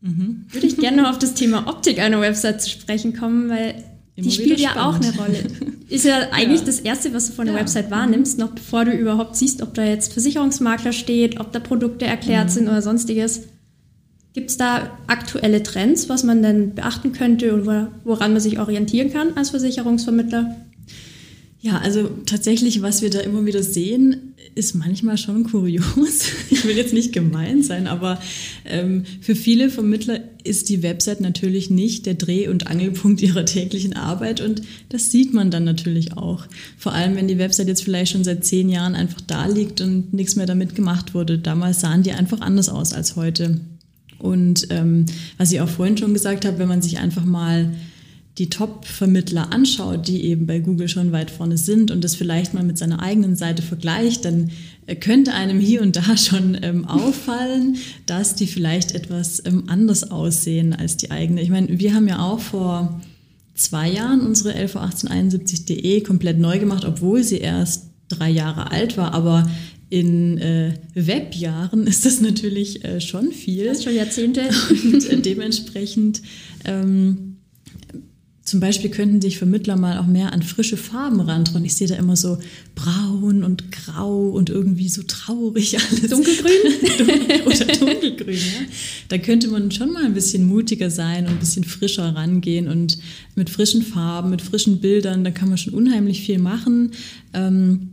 mhm. 0.00 0.44
würde 0.50 0.66
ich 0.66 0.76
gerne 0.76 1.02
noch 1.02 1.10
auf 1.10 1.18
das 1.18 1.34
Thema 1.34 1.66
Optik 1.66 1.98
einer 1.98 2.20
Website 2.20 2.62
zu 2.62 2.70
sprechen 2.70 3.16
kommen, 3.16 3.48
weil 3.48 3.84
Immer 4.16 4.28
die 4.28 4.34
spielt 4.34 4.60
ja 4.60 4.86
auch 4.86 4.96
eine 4.96 5.14
Rolle. 5.16 5.44
Ist 5.88 6.04
ja 6.04 6.28
eigentlich 6.32 6.60
ja. 6.60 6.66
das 6.66 6.80
Erste, 6.80 7.14
was 7.14 7.28
du 7.28 7.32
von 7.32 7.46
der 7.46 7.54
ja. 7.54 7.60
Website 7.60 7.90
wahrnimmst, 7.90 8.38
noch 8.38 8.50
bevor 8.50 8.84
du 8.84 8.92
überhaupt 8.92 9.36
siehst, 9.36 9.62
ob 9.62 9.74
da 9.74 9.84
jetzt 9.84 10.12
Versicherungsmakler 10.12 10.92
steht, 10.92 11.40
ob 11.40 11.52
da 11.52 11.58
Produkte 11.58 12.04
erklärt 12.04 12.46
mhm. 12.46 12.50
sind 12.50 12.68
oder 12.68 12.82
sonstiges. 12.82 13.42
Gibt 14.32 14.50
es 14.50 14.56
da 14.56 14.98
aktuelle 15.08 15.62
Trends, 15.62 16.08
was 16.08 16.22
man 16.22 16.42
denn 16.42 16.74
beachten 16.74 17.12
könnte 17.12 17.52
und 17.52 17.66
woran 18.04 18.32
man 18.32 18.40
sich 18.40 18.60
orientieren 18.60 19.12
kann 19.12 19.36
als 19.36 19.50
Versicherungsvermittler? 19.50 20.56
Ja, 21.62 21.78
also 21.78 22.08
tatsächlich, 22.24 22.80
was 22.80 23.02
wir 23.02 23.10
da 23.10 23.20
immer 23.20 23.44
wieder 23.44 23.62
sehen, 23.62 24.34
ist 24.54 24.74
manchmal 24.74 25.18
schon 25.18 25.44
kurios. 25.44 26.24
Ich 26.50 26.64
will 26.64 26.76
jetzt 26.76 26.92
nicht 26.92 27.12
gemein 27.12 27.62
sein, 27.62 27.86
aber 27.86 28.20
ähm, 28.64 29.04
für 29.20 29.34
viele 29.34 29.70
Vermittler 29.70 30.20
ist 30.42 30.68
die 30.68 30.82
Website 30.82 31.20
natürlich 31.20 31.70
nicht 31.70 32.06
der 32.06 32.14
Dreh- 32.14 32.48
und 32.48 32.66
Angelpunkt 32.66 33.22
ihrer 33.22 33.44
täglichen 33.44 33.94
Arbeit 33.94 34.40
und 34.40 34.62
das 34.88 35.10
sieht 35.10 35.32
man 35.32 35.50
dann 35.50 35.64
natürlich 35.64 36.16
auch. 36.16 36.46
Vor 36.76 36.92
allem, 36.92 37.16
wenn 37.16 37.28
die 37.28 37.38
Website 37.38 37.68
jetzt 37.68 37.84
vielleicht 37.84 38.12
schon 38.12 38.24
seit 38.24 38.44
zehn 38.44 38.68
Jahren 38.68 38.94
einfach 38.94 39.20
da 39.22 39.46
liegt 39.46 39.80
und 39.80 40.12
nichts 40.12 40.36
mehr 40.36 40.46
damit 40.46 40.74
gemacht 40.74 41.14
wurde. 41.14 41.38
Damals 41.38 41.80
sahen 41.80 42.02
die 42.02 42.12
einfach 42.12 42.40
anders 42.40 42.68
aus 42.68 42.92
als 42.92 43.16
heute. 43.16 43.60
Und 44.20 44.68
ähm, 44.70 45.06
was 45.38 45.52
ich 45.52 45.60
auch 45.60 45.68
vorhin 45.68 45.96
schon 45.96 46.14
gesagt 46.14 46.44
habe, 46.44 46.58
wenn 46.58 46.68
man 46.68 46.82
sich 46.82 46.98
einfach 46.98 47.24
mal 47.24 47.72
die 48.38 48.48
Top-Vermittler 48.48 49.52
anschaut, 49.52 50.08
die 50.08 50.24
eben 50.24 50.46
bei 50.46 50.60
Google 50.60 50.88
schon 50.88 51.12
weit 51.12 51.30
vorne 51.30 51.58
sind 51.58 51.90
und 51.90 52.02
das 52.02 52.14
vielleicht 52.14 52.54
mal 52.54 52.62
mit 52.62 52.78
seiner 52.78 53.02
eigenen 53.02 53.36
Seite 53.36 53.60
vergleicht, 53.60 54.24
dann 54.24 54.50
äh, 54.86 54.96
könnte 54.96 55.34
einem 55.34 55.60
hier 55.60 55.82
und 55.82 55.96
da 55.96 56.16
schon 56.16 56.56
ähm, 56.62 56.86
auffallen, 56.86 57.76
dass 58.06 58.36
die 58.36 58.46
vielleicht 58.46 58.92
etwas 58.94 59.44
ähm, 59.44 59.64
anders 59.66 60.10
aussehen 60.10 60.74
als 60.74 60.96
die 60.96 61.10
eigene. 61.10 61.42
Ich 61.42 61.50
meine, 61.50 61.78
wir 61.78 61.94
haben 61.94 62.08
ja 62.08 62.20
auch 62.20 62.40
vor 62.40 63.00
zwei 63.54 63.90
Jahren 63.90 64.20
unsere 64.20 64.54
LV1871.de 64.54 66.00
komplett 66.00 66.38
neu 66.38 66.58
gemacht, 66.58 66.84
obwohl 66.86 67.22
sie 67.22 67.38
erst 67.38 67.90
drei 68.08 68.30
Jahre 68.30 68.70
alt 68.70 68.96
war, 68.96 69.12
aber 69.12 69.48
in 69.90 70.38
äh, 70.38 70.74
Webjahren 70.94 71.86
ist 71.86 72.06
das 72.06 72.20
natürlich 72.20 72.84
äh, 72.84 73.00
schon 73.00 73.32
viel. 73.32 73.66
Das 73.66 73.78
ist 73.78 73.84
schon 73.84 73.94
Jahrzehnte. 73.94 74.42
Und 74.84 75.08
äh, 75.10 75.20
dementsprechend 75.20 76.22
ähm, 76.64 77.30
zum 78.50 78.58
Beispiel 78.58 78.90
könnten 78.90 79.20
sich 79.20 79.38
Vermittler 79.38 79.76
mal 79.76 79.98
auch 79.98 80.06
mehr 80.06 80.32
an 80.32 80.42
frische 80.42 80.76
Farben 80.76 81.20
rantrauen. 81.20 81.64
Ich 81.64 81.74
sehe 81.74 81.86
da 81.86 81.94
immer 81.94 82.16
so 82.16 82.38
braun 82.74 83.44
und 83.44 83.70
grau 83.70 84.28
und 84.28 84.50
irgendwie 84.50 84.88
so 84.88 85.02
traurig 85.02 85.78
alles. 85.90 86.08
Dunkelgrün? 86.08 87.46
Oder 87.46 87.66
dunkelgrün, 87.66 88.34
ja. 88.34 88.66
Da 89.08 89.18
könnte 89.18 89.48
man 89.48 89.70
schon 89.70 89.92
mal 89.92 90.04
ein 90.04 90.14
bisschen 90.14 90.48
mutiger 90.48 90.90
sein 90.90 91.26
und 91.26 91.34
ein 91.34 91.38
bisschen 91.38 91.64
frischer 91.64 92.14
rangehen 92.14 92.66
und 92.66 92.98
mit 93.36 93.50
frischen 93.50 93.82
Farben, 93.82 94.30
mit 94.30 94.42
frischen 94.42 94.80
Bildern, 94.80 95.22
da 95.22 95.30
kann 95.30 95.48
man 95.48 95.58
schon 95.58 95.74
unheimlich 95.74 96.22
viel 96.22 96.38
machen. 96.38 96.92
Ähm, 97.32 97.90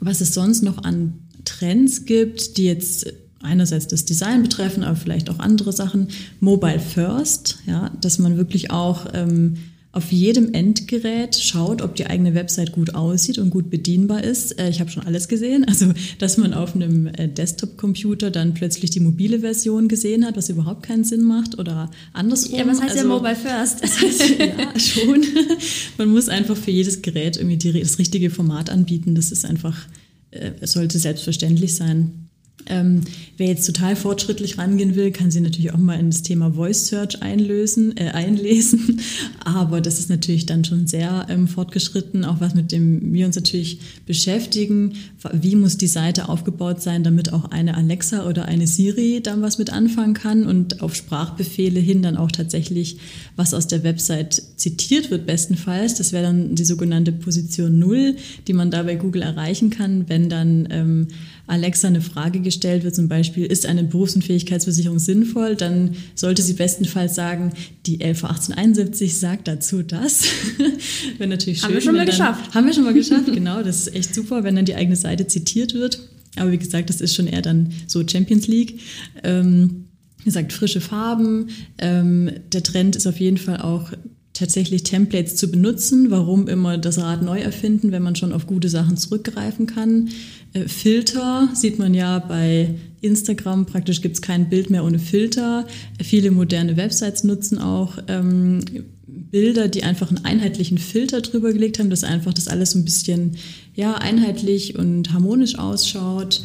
was 0.00 0.20
es 0.20 0.32
sonst 0.32 0.62
noch 0.62 0.84
an 0.84 1.14
Trends 1.48 2.04
gibt, 2.04 2.56
die 2.56 2.64
jetzt 2.64 3.12
einerseits 3.40 3.86
das 3.86 4.04
Design 4.04 4.42
betreffen, 4.42 4.82
aber 4.82 4.96
vielleicht 4.96 5.30
auch 5.30 5.38
andere 5.38 5.72
Sachen. 5.72 6.08
Mobile 6.40 6.80
First, 6.80 7.58
ja, 7.66 7.90
dass 8.00 8.18
man 8.18 8.36
wirklich 8.36 8.70
auch 8.70 9.06
ähm, 9.14 9.54
auf 9.90 10.12
jedem 10.12 10.52
Endgerät 10.52 11.34
schaut, 11.34 11.80
ob 11.80 11.96
die 11.96 12.06
eigene 12.06 12.34
Website 12.34 12.72
gut 12.72 12.94
aussieht 12.94 13.38
und 13.38 13.48
gut 13.48 13.70
bedienbar 13.70 14.22
ist. 14.22 14.58
Äh, 14.60 14.68
ich 14.68 14.80
habe 14.80 14.90
schon 14.90 15.06
alles 15.06 15.28
gesehen. 15.28 15.64
Also, 15.64 15.92
dass 16.18 16.36
man 16.36 16.52
auf 16.52 16.74
einem 16.74 17.06
äh, 17.06 17.28
Desktop-Computer 17.28 18.30
dann 18.30 18.52
plötzlich 18.52 18.90
die 18.90 19.00
mobile 19.00 19.40
Version 19.40 19.88
gesehen 19.88 20.26
hat, 20.26 20.36
was 20.36 20.50
überhaupt 20.50 20.82
keinen 20.82 21.04
Sinn 21.04 21.22
macht 21.22 21.58
oder 21.58 21.90
andersrum. 22.12 22.58
Ja, 22.58 22.66
was 22.66 22.82
heißt 22.82 22.96
also, 22.96 23.08
ja 23.08 23.14
Mobile 23.14 23.36
First? 23.36 23.82
Das 23.82 23.98
heißt, 24.00 24.38
ja, 24.38 24.78
schon. 24.78 25.24
Man 25.96 26.10
muss 26.10 26.28
einfach 26.28 26.56
für 26.56 26.70
jedes 26.70 27.00
Gerät 27.00 27.38
irgendwie 27.38 27.56
die, 27.56 27.80
das 27.80 27.98
richtige 27.98 28.28
Format 28.28 28.68
anbieten. 28.68 29.14
Das 29.14 29.32
ist 29.32 29.46
einfach 29.46 29.76
sollte 30.62 30.98
selbstverständlich 30.98 31.76
sein. 31.76 32.27
Ähm, 32.68 33.02
wer 33.36 33.48
jetzt 33.48 33.66
total 33.66 33.96
fortschrittlich 33.96 34.58
rangehen 34.58 34.94
will, 34.94 35.10
kann 35.10 35.30
sie 35.30 35.40
natürlich 35.40 35.72
auch 35.72 35.78
mal 35.78 35.98
in 35.98 36.10
das 36.10 36.22
Thema 36.22 36.52
Voice 36.52 36.86
Search 36.86 37.22
einlösen, 37.22 37.96
äh, 37.96 38.10
einlesen. 38.10 39.00
Aber 39.44 39.80
das 39.80 39.98
ist 39.98 40.10
natürlich 40.10 40.46
dann 40.46 40.64
schon 40.64 40.86
sehr 40.86 41.26
ähm, 41.28 41.48
fortgeschritten, 41.48 42.24
auch 42.24 42.40
was 42.40 42.54
mit 42.54 42.72
dem 42.72 43.12
wir 43.12 43.26
uns 43.26 43.36
natürlich 43.36 43.80
beschäftigen. 44.06 44.94
Wie 45.32 45.56
muss 45.56 45.76
die 45.76 45.86
Seite 45.86 46.28
aufgebaut 46.28 46.82
sein, 46.82 47.04
damit 47.04 47.32
auch 47.32 47.46
eine 47.50 47.76
Alexa 47.76 48.26
oder 48.26 48.46
eine 48.46 48.66
Siri 48.66 49.20
dann 49.22 49.42
was 49.42 49.58
mit 49.58 49.72
anfangen 49.72 50.14
kann 50.14 50.46
und 50.46 50.82
auf 50.82 50.94
Sprachbefehle 50.94 51.80
hin 51.80 52.02
dann 52.02 52.16
auch 52.16 52.30
tatsächlich 52.30 52.98
was 53.36 53.54
aus 53.54 53.66
der 53.66 53.82
Website 53.82 54.42
zitiert 54.56 55.10
wird, 55.10 55.26
bestenfalls. 55.26 55.94
Das 55.94 56.12
wäre 56.12 56.24
dann 56.24 56.54
die 56.54 56.64
sogenannte 56.64 57.12
Position 57.12 57.78
Null, 57.78 58.16
die 58.46 58.52
man 58.52 58.70
da 58.70 58.82
bei 58.82 58.96
Google 58.96 59.22
erreichen 59.22 59.70
kann, 59.70 60.08
wenn 60.08 60.28
dann 60.28 60.68
ähm, 60.70 61.08
Alexa 61.48 61.88
eine 61.88 62.00
Frage 62.00 62.40
gestellt 62.40 62.84
wird, 62.84 62.94
zum 62.94 63.08
Beispiel, 63.08 63.46
ist 63.46 63.66
eine 63.66 63.84
Berufsunfähigkeitsversicherung 63.84 64.98
sinnvoll, 64.98 65.56
dann 65.56 65.96
sollte 66.14 66.42
sie 66.42 66.52
bestenfalls 66.52 67.14
sagen, 67.14 67.52
die 67.86 67.96
LV 67.96 68.24
1871 68.24 69.18
sagt 69.18 69.48
dazu 69.48 69.82
das. 69.82 70.24
Wenn 71.18 71.30
natürlich 71.30 71.60
schön. 71.60 71.68
Haben 71.68 71.74
wir 71.74 71.80
schon 71.80 71.92
mal 71.94 72.06
dann, 72.06 72.06
geschafft. 72.06 72.54
Haben 72.54 72.66
wir 72.66 72.74
schon 72.74 72.84
mal 72.84 72.94
geschafft, 72.94 73.26
genau. 73.32 73.62
Das 73.62 73.86
ist 73.86 73.94
echt 73.94 74.14
super, 74.14 74.44
wenn 74.44 74.56
dann 74.56 74.64
die 74.64 74.74
eigene 74.74 74.96
Seite 74.96 75.26
zitiert 75.26 75.74
wird. 75.74 76.00
Aber 76.36 76.52
wie 76.52 76.58
gesagt, 76.58 76.90
das 76.90 77.00
ist 77.00 77.14
schon 77.14 77.26
eher 77.26 77.42
dann 77.42 77.72
so 77.86 78.06
Champions 78.06 78.46
League. 78.46 78.80
Ähm, 79.24 79.86
wie 80.18 80.24
gesagt, 80.24 80.52
frische 80.52 80.80
Farben. 80.80 81.48
Ähm, 81.78 82.30
der 82.52 82.62
Trend 82.62 82.96
ist 82.96 83.06
auf 83.06 83.18
jeden 83.18 83.38
Fall 83.38 83.58
auch 83.58 83.92
tatsächlich 84.38 84.84
Templates 84.84 85.36
zu 85.36 85.50
benutzen. 85.50 86.10
Warum 86.10 86.46
immer 86.48 86.78
das 86.78 86.98
Rad 86.98 87.22
neu 87.22 87.40
erfinden, 87.40 87.90
wenn 87.90 88.02
man 88.02 88.16
schon 88.16 88.32
auf 88.32 88.46
gute 88.46 88.68
Sachen 88.68 88.96
zurückgreifen 88.96 89.66
kann? 89.66 90.10
Äh, 90.52 90.68
Filter 90.68 91.48
sieht 91.54 91.78
man 91.78 91.94
ja 91.94 92.18
bei 92.18 92.74
Instagram. 93.00 93.66
Praktisch 93.66 94.00
gibt 94.00 94.16
es 94.16 94.22
kein 94.22 94.48
Bild 94.48 94.70
mehr 94.70 94.84
ohne 94.84 94.98
Filter. 94.98 95.66
Viele 96.02 96.30
moderne 96.30 96.76
Websites 96.76 97.24
nutzen 97.24 97.58
auch 97.58 97.98
ähm, 98.08 98.60
Bilder, 99.06 99.68
die 99.68 99.82
einfach 99.82 100.08
einen 100.08 100.24
einheitlichen 100.24 100.78
Filter 100.78 101.20
drüber 101.20 101.52
gelegt 101.52 101.78
haben, 101.78 101.90
dass 101.90 102.04
einfach 102.04 102.32
das 102.34 102.48
alles 102.48 102.72
so 102.72 102.78
ein 102.78 102.84
bisschen 102.84 103.36
ja, 103.74 103.94
einheitlich 103.94 104.78
und 104.78 105.12
harmonisch 105.12 105.58
ausschaut. 105.58 106.42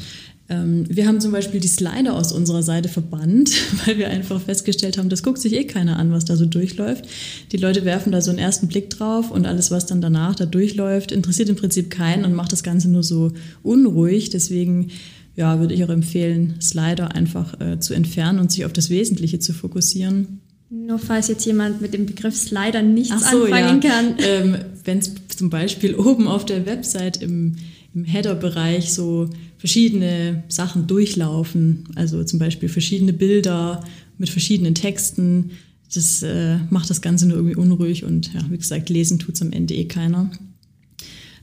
Ähm, 0.54 0.86
wir 0.88 1.08
haben 1.08 1.20
zum 1.20 1.32
Beispiel 1.32 1.60
die 1.60 1.68
Slider 1.68 2.14
aus 2.14 2.32
unserer 2.32 2.64
Seite 2.64 2.90
verbannt, 2.90 3.52
weil 3.86 3.98
wir 3.98 4.10
einfach 4.10 4.42
festgestellt 4.42 4.98
haben, 4.98 5.10
das 5.10 5.24
guckt 5.24 5.40
sich 5.40 5.54
eh 5.54 5.66
keiner 5.66 5.98
an, 5.98 6.12
was 6.12 6.26
da 6.26 6.36
so 6.36 6.46
durchläuft. 6.46 7.06
Die 7.52 7.58
Leute 7.58 7.86
werfen 7.86 8.12
da 8.12 8.22
so 8.22 8.30
einen 8.30 8.40
ersten 8.40 8.68
Blick 8.68 8.90
drauf 8.90 9.32
und 9.32 9.46
alles, 9.46 9.72
was 9.72 9.86
dann 9.86 10.02
danach 10.02 10.36
da 10.36 10.46
durchläuft, 10.46 11.12
interessiert 11.12 11.50
im 11.50 11.56
Prinzip 11.56 11.90
keinen 11.90 12.26
und 12.26 12.34
macht 12.34 12.52
das 12.52 12.64
Ganze 12.64 12.90
nur 12.90 13.04
so 13.04 13.32
unruhig. 13.64 14.30
Deswegen 14.30 14.92
ja, 15.36 15.60
würde 15.60 15.74
ich 15.74 15.84
auch 15.84 15.90
empfehlen, 15.90 16.56
Slider 16.62 17.16
einfach 17.16 17.60
äh, 17.60 17.80
zu 17.80 17.94
entfernen 17.94 18.40
und 18.40 18.52
sich 18.52 18.66
auf 18.66 18.74
das 18.74 18.90
Wesentliche 18.90 19.40
zu 19.40 19.54
fokussieren. 19.54 20.40
Nur 20.70 21.00
falls 21.00 21.28
jetzt 21.28 21.46
jemand 21.46 21.82
mit 21.82 21.94
dem 21.94 22.06
Begriff 22.06 22.36
Slider 22.36 22.82
nichts 22.82 23.30
so, 23.32 23.44
anfangen 23.44 23.82
ja. 23.82 23.90
kann. 23.90 24.16
Ähm, 24.20 24.58
Wenn 24.84 25.00
es 25.00 25.12
zum 25.36 25.50
Beispiel 25.50 25.96
oben 25.98 26.28
auf 26.28 26.46
der 26.46 26.66
Website 26.66 27.22
im, 27.22 27.56
im 27.96 28.04
Header-Bereich 28.04 28.94
so 28.94 29.30
verschiedene 29.64 30.44
Sachen 30.50 30.88
durchlaufen, 30.88 31.86
also 31.96 32.22
zum 32.26 32.38
Beispiel 32.38 32.68
verschiedene 32.68 33.14
Bilder 33.14 33.82
mit 34.18 34.30
verschiedenen 34.30 34.76
Texten, 34.76 35.52
das 35.94 36.22
äh, 36.22 36.58
macht 36.70 36.90
das 36.90 37.02
Ganze 37.02 37.28
nur 37.28 37.38
irgendwie 37.38 37.56
unruhig 37.56 38.04
und 38.04 38.34
ja, 38.34 38.42
wie 38.50 38.58
gesagt, 38.58 38.90
lesen 38.90 39.20
tut 39.20 39.36
es 39.36 39.42
am 39.42 39.54
Ende 39.54 39.74
eh 39.74 39.86
keiner. 39.86 40.30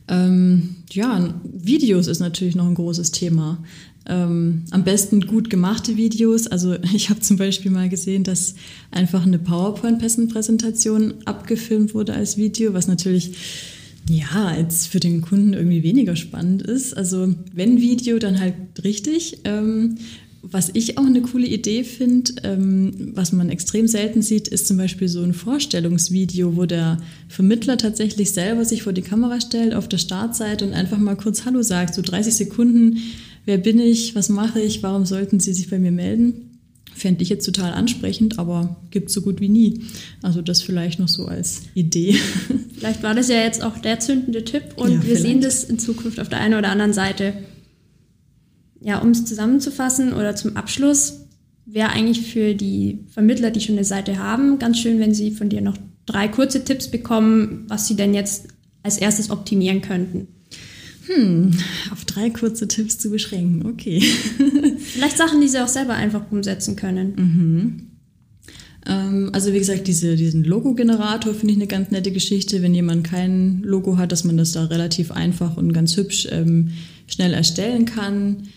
Ähm, 0.07 0.77
ja, 0.91 1.35
Videos 1.45 2.09
ist 2.09 2.21
natürlich 2.21 2.55
noch 2.57 2.67
ein 2.67 2.75
großes 2.75 3.11
Thema. 3.11 3.65
Ähm, 4.05 4.65
am 4.71 4.85
besten 4.85 5.23
gut 5.23 5.49
gemachte 5.49 5.97
Videos. 5.97 6.47
Also 6.47 6.75
ich 6.95 7.09
habe 7.09 7.21
zum 7.21 7.39
Beispiel 7.39 7.71
mal 7.71 7.89
gesehen, 7.89 8.23
dass 8.23 8.55
einfach 8.91 9.25
eine 9.25 9.39
PowerPoint-Präsentation 9.39 11.15
abgefilmt 11.25 11.95
wurde 11.95 12.13
als 12.13 12.37
Video, 12.37 12.75
was 12.75 12.87
natürlich 12.87 13.33
ja 14.17 14.57
jetzt 14.57 14.89
für 14.89 15.01
den 15.01 15.21
Kunden 15.21 15.55
irgendwie 15.55 15.83
weniger 15.83 16.17
spannend 16.17 16.63
ist. 16.63 16.97
Also 16.97 17.35
wenn 17.53 17.81
Video, 17.81 18.19
dann 18.19 18.41
halt 18.41 18.55
richtig. 18.85 19.39
Ähm, 19.45 19.97
was 20.43 20.71
ich 20.73 20.97
auch 20.97 21.05
eine 21.05 21.21
coole 21.21 21.47
Idee 21.47 21.85
finde, 21.85 22.33
ähm, 22.45 23.13
was 23.15 23.33
man 23.33 23.51
extrem 23.51 23.87
selten 23.87 24.23
sieht, 24.23 24.49
ist 24.49 24.67
zum 24.67 24.79
Beispiel 24.79 25.07
so 25.07 25.23
ein 25.23 25.35
Vorstellungsvideo, 25.35 26.57
wo 26.57 26.65
der 26.65 26.99
Vermittler 27.29 27.77
tatsächlich 27.77 28.31
selber 28.31 28.65
sich 28.65 28.83
vor 28.83 28.95
die 28.95 29.03
Kamera 29.03 29.41
stellt 29.41 29.75
auf 29.75 29.87
der 29.87 29.99
Startseite 29.99 30.65
und 30.65 30.73
einfach 30.73 30.99
mal 30.99 31.17
kurz 31.17 31.45
Hallo 31.45 31.63
sagt, 31.63 31.95
so 31.95 32.01
30 32.01 32.35
Sekunden 32.35 32.99
wer 33.45 33.59
bin 33.59 33.79
ich, 33.79 34.15
was 34.15 34.29
mache 34.29 34.61
ich, 34.61 34.83
warum 34.83 35.07
sollten 35.07 35.41
Sie 35.41 35.53
sich 35.53 35.71
bei 35.71 35.79
mir 35.79 35.93
melden? 35.93 36.50
Fände 37.01 37.23
ich 37.23 37.31
jetzt 37.31 37.47
total 37.47 37.73
ansprechend, 37.73 38.39
aber 38.39 38.77
gibt 38.91 39.11
so 39.11 39.23
gut 39.23 39.41
wie 39.41 39.49
nie. 39.49 39.81
Also 40.23 40.43
das 40.43 40.61
vielleicht 40.63 41.01
noch 41.01 41.09
so 41.09 41.27
als 41.27 41.63
Idee. 41.75 42.17
Vielleicht 42.79 43.03
war 43.03 43.15
das 43.15 43.29
ja 43.29 43.37
jetzt 43.37 43.63
auch 43.63 43.77
der 43.77 44.01
zündende 44.01 44.43
Tipp 44.43 44.63
und 44.77 44.91
ja, 44.91 44.95
wir 44.97 45.03
vielleicht. 45.03 45.23
sehen 45.23 45.41
das 45.43 45.65
in 45.65 45.79
Zukunft 45.79 46.19
auf 46.19 46.31
der 46.31 46.41
einen 46.41 46.55
oder 46.55 46.71
anderen 46.71 46.95
Seite. 46.95 47.35
Ja, 48.81 49.01
um 49.01 49.11
es 49.11 49.27
zusammenzufassen 49.27 50.15
oder 50.15 50.35
zum 50.35 50.57
Abschluss, 50.57 51.27
wäre 51.67 51.91
eigentlich 51.91 52.23
für 52.23 52.55
die 52.55 53.01
Vermittler, 53.09 53.51
die 53.51 53.61
schon 53.61 53.75
eine 53.75 53.85
Seite 53.85 54.19
haben, 54.19 54.59
ganz 54.59 54.79
schön, 54.79 54.99
wenn 54.99 55.13
sie 55.13 55.31
von 55.31 55.51
dir 55.51 55.61
noch 55.61 55.77
drei 56.07 56.29
kurze 56.29 56.65
Tipps 56.65 56.89
bekommen, 56.89 57.67
was 57.69 57.87
sie 57.87 57.97
denn 57.97 58.15
jetzt 58.15 58.49
als 58.83 58.97
erstes 58.97 59.31
optimieren 59.31 59.83
könnten. 59.83 60.29
Hm, 61.07 61.53
auf 61.91 62.05
drei 62.05 62.31
kurze 62.31 62.69
Tipps 62.69 62.99
zu 62.99 63.11
beschränken, 63.11 63.67
okay. 63.67 64.01
Vielleicht 64.79 65.17
Sachen, 65.17 65.41
die 65.41 65.49
Sie 65.49 65.63
auch 65.63 65.69
selber 65.69 65.95
einfach 65.95 66.31
umsetzen 66.31 66.77
können. 66.77 67.15
Mhm. 67.17 67.91
Ähm, 68.87 69.31
also 69.33 69.53
wie 69.53 69.59
gesagt, 69.59 69.87
diese, 69.87 70.17
diesen 70.17 70.45
Logo-Generator 70.45 71.35
finde 71.35 71.53
ich 71.53 71.59
eine 71.59 71.67
ganz 71.67 71.91
nette 71.91 72.13
Geschichte. 72.13 72.63
Wenn 72.63 72.75
jemand 72.75 73.05
kein 73.05 73.63
Logo 73.63 73.97
hat, 73.97 74.13
dass 74.13 74.25
man 74.25 74.37
das 74.37 74.53
da 74.53 74.65
relativ 74.65 75.11
einfach 75.11 75.57
und 75.57 75.73
ganz 75.73 75.97
hübsch 75.97 76.29
ähm, 76.31 76.71
schnell 77.07 77.35
erstellen 77.35 77.87
kann 77.87 78.49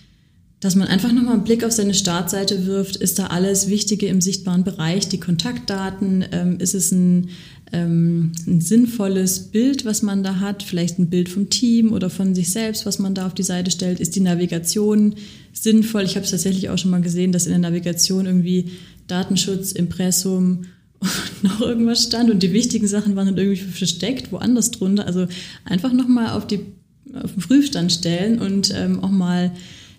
dass 0.64 0.76
man 0.76 0.88
einfach 0.88 1.12
nochmal 1.12 1.34
einen 1.34 1.44
Blick 1.44 1.66
auf 1.66 1.74
seine 1.74 1.94
Startseite 1.94 2.66
wirft. 2.66 2.96
Ist 2.96 3.20
da 3.20 3.28
alles 3.28 3.68
Wichtige 3.68 4.08
im 4.08 4.22
sichtbaren 4.22 4.64
Bereich? 4.64 5.10
Die 5.10 5.20
Kontaktdaten? 5.20 6.24
Ähm, 6.32 6.58
ist 6.60 6.74
es 6.74 6.92
ein, 6.94 7.30
ähm, 7.74 8.32
ein 8.48 8.62
sinnvolles 8.62 9.52
Bild, 9.52 9.84
was 9.84 10.02
man 10.02 10.24
da 10.24 10.40
hat? 10.40 10.64
Vielleicht 10.64 11.00
ein 11.00 11.10
Bild 11.10 11.28
vom 11.28 11.50
Team 11.50 11.92
oder 11.92 12.10
von 12.10 12.36
sich 12.36 12.52
selbst, 12.52 12.86
was 12.86 13.00
man 13.00 13.16
da 13.16 13.26
auf 13.26 13.34
die 13.34 13.44
Seite 13.44 13.72
stellt? 13.72 14.00
Ist 14.00 14.16
die 14.16 14.22
Navigation 14.22 15.16
sinnvoll? 15.52 16.04
Ich 16.04 16.16
habe 16.16 16.24
es 16.24 16.32
tatsächlich 16.32 16.70
auch 16.70 16.78
schon 16.78 16.92
mal 16.92 17.02
gesehen, 17.02 17.32
dass 17.32 17.46
in 17.48 17.52
der 17.52 17.60
Navigation 17.60 18.28
irgendwie 18.28 18.72
Datenschutz, 19.08 19.72
Impressum 19.72 20.66
und 21.00 21.10
noch 21.44 21.62
irgendwas 21.62 22.04
stand 22.04 22.30
und 22.30 22.44
die 22.44 22.54
wichtigen 22.54 22.88
Sachen 22.88 23.16
waren 23.16 23.28
dann 23.28 23.38
irgendwie 23.38 23.62
versteckt, 23.62 24.32
woanders 24.32 24.72
drunter. 24.72 25.06
Also 25.06 25.28
einfach 25.66 25.92
nochmal 25.92 26.30
auf, 26.30 26.44
auf 26.44 26.48
den 26.48 27.42
Prüfstand 27.42 27.92
stellen 27.92 28.40
und 28.40 28.74
ähm, 28.76 29.04
auch 29.04 29.12
mal 29.12 29.52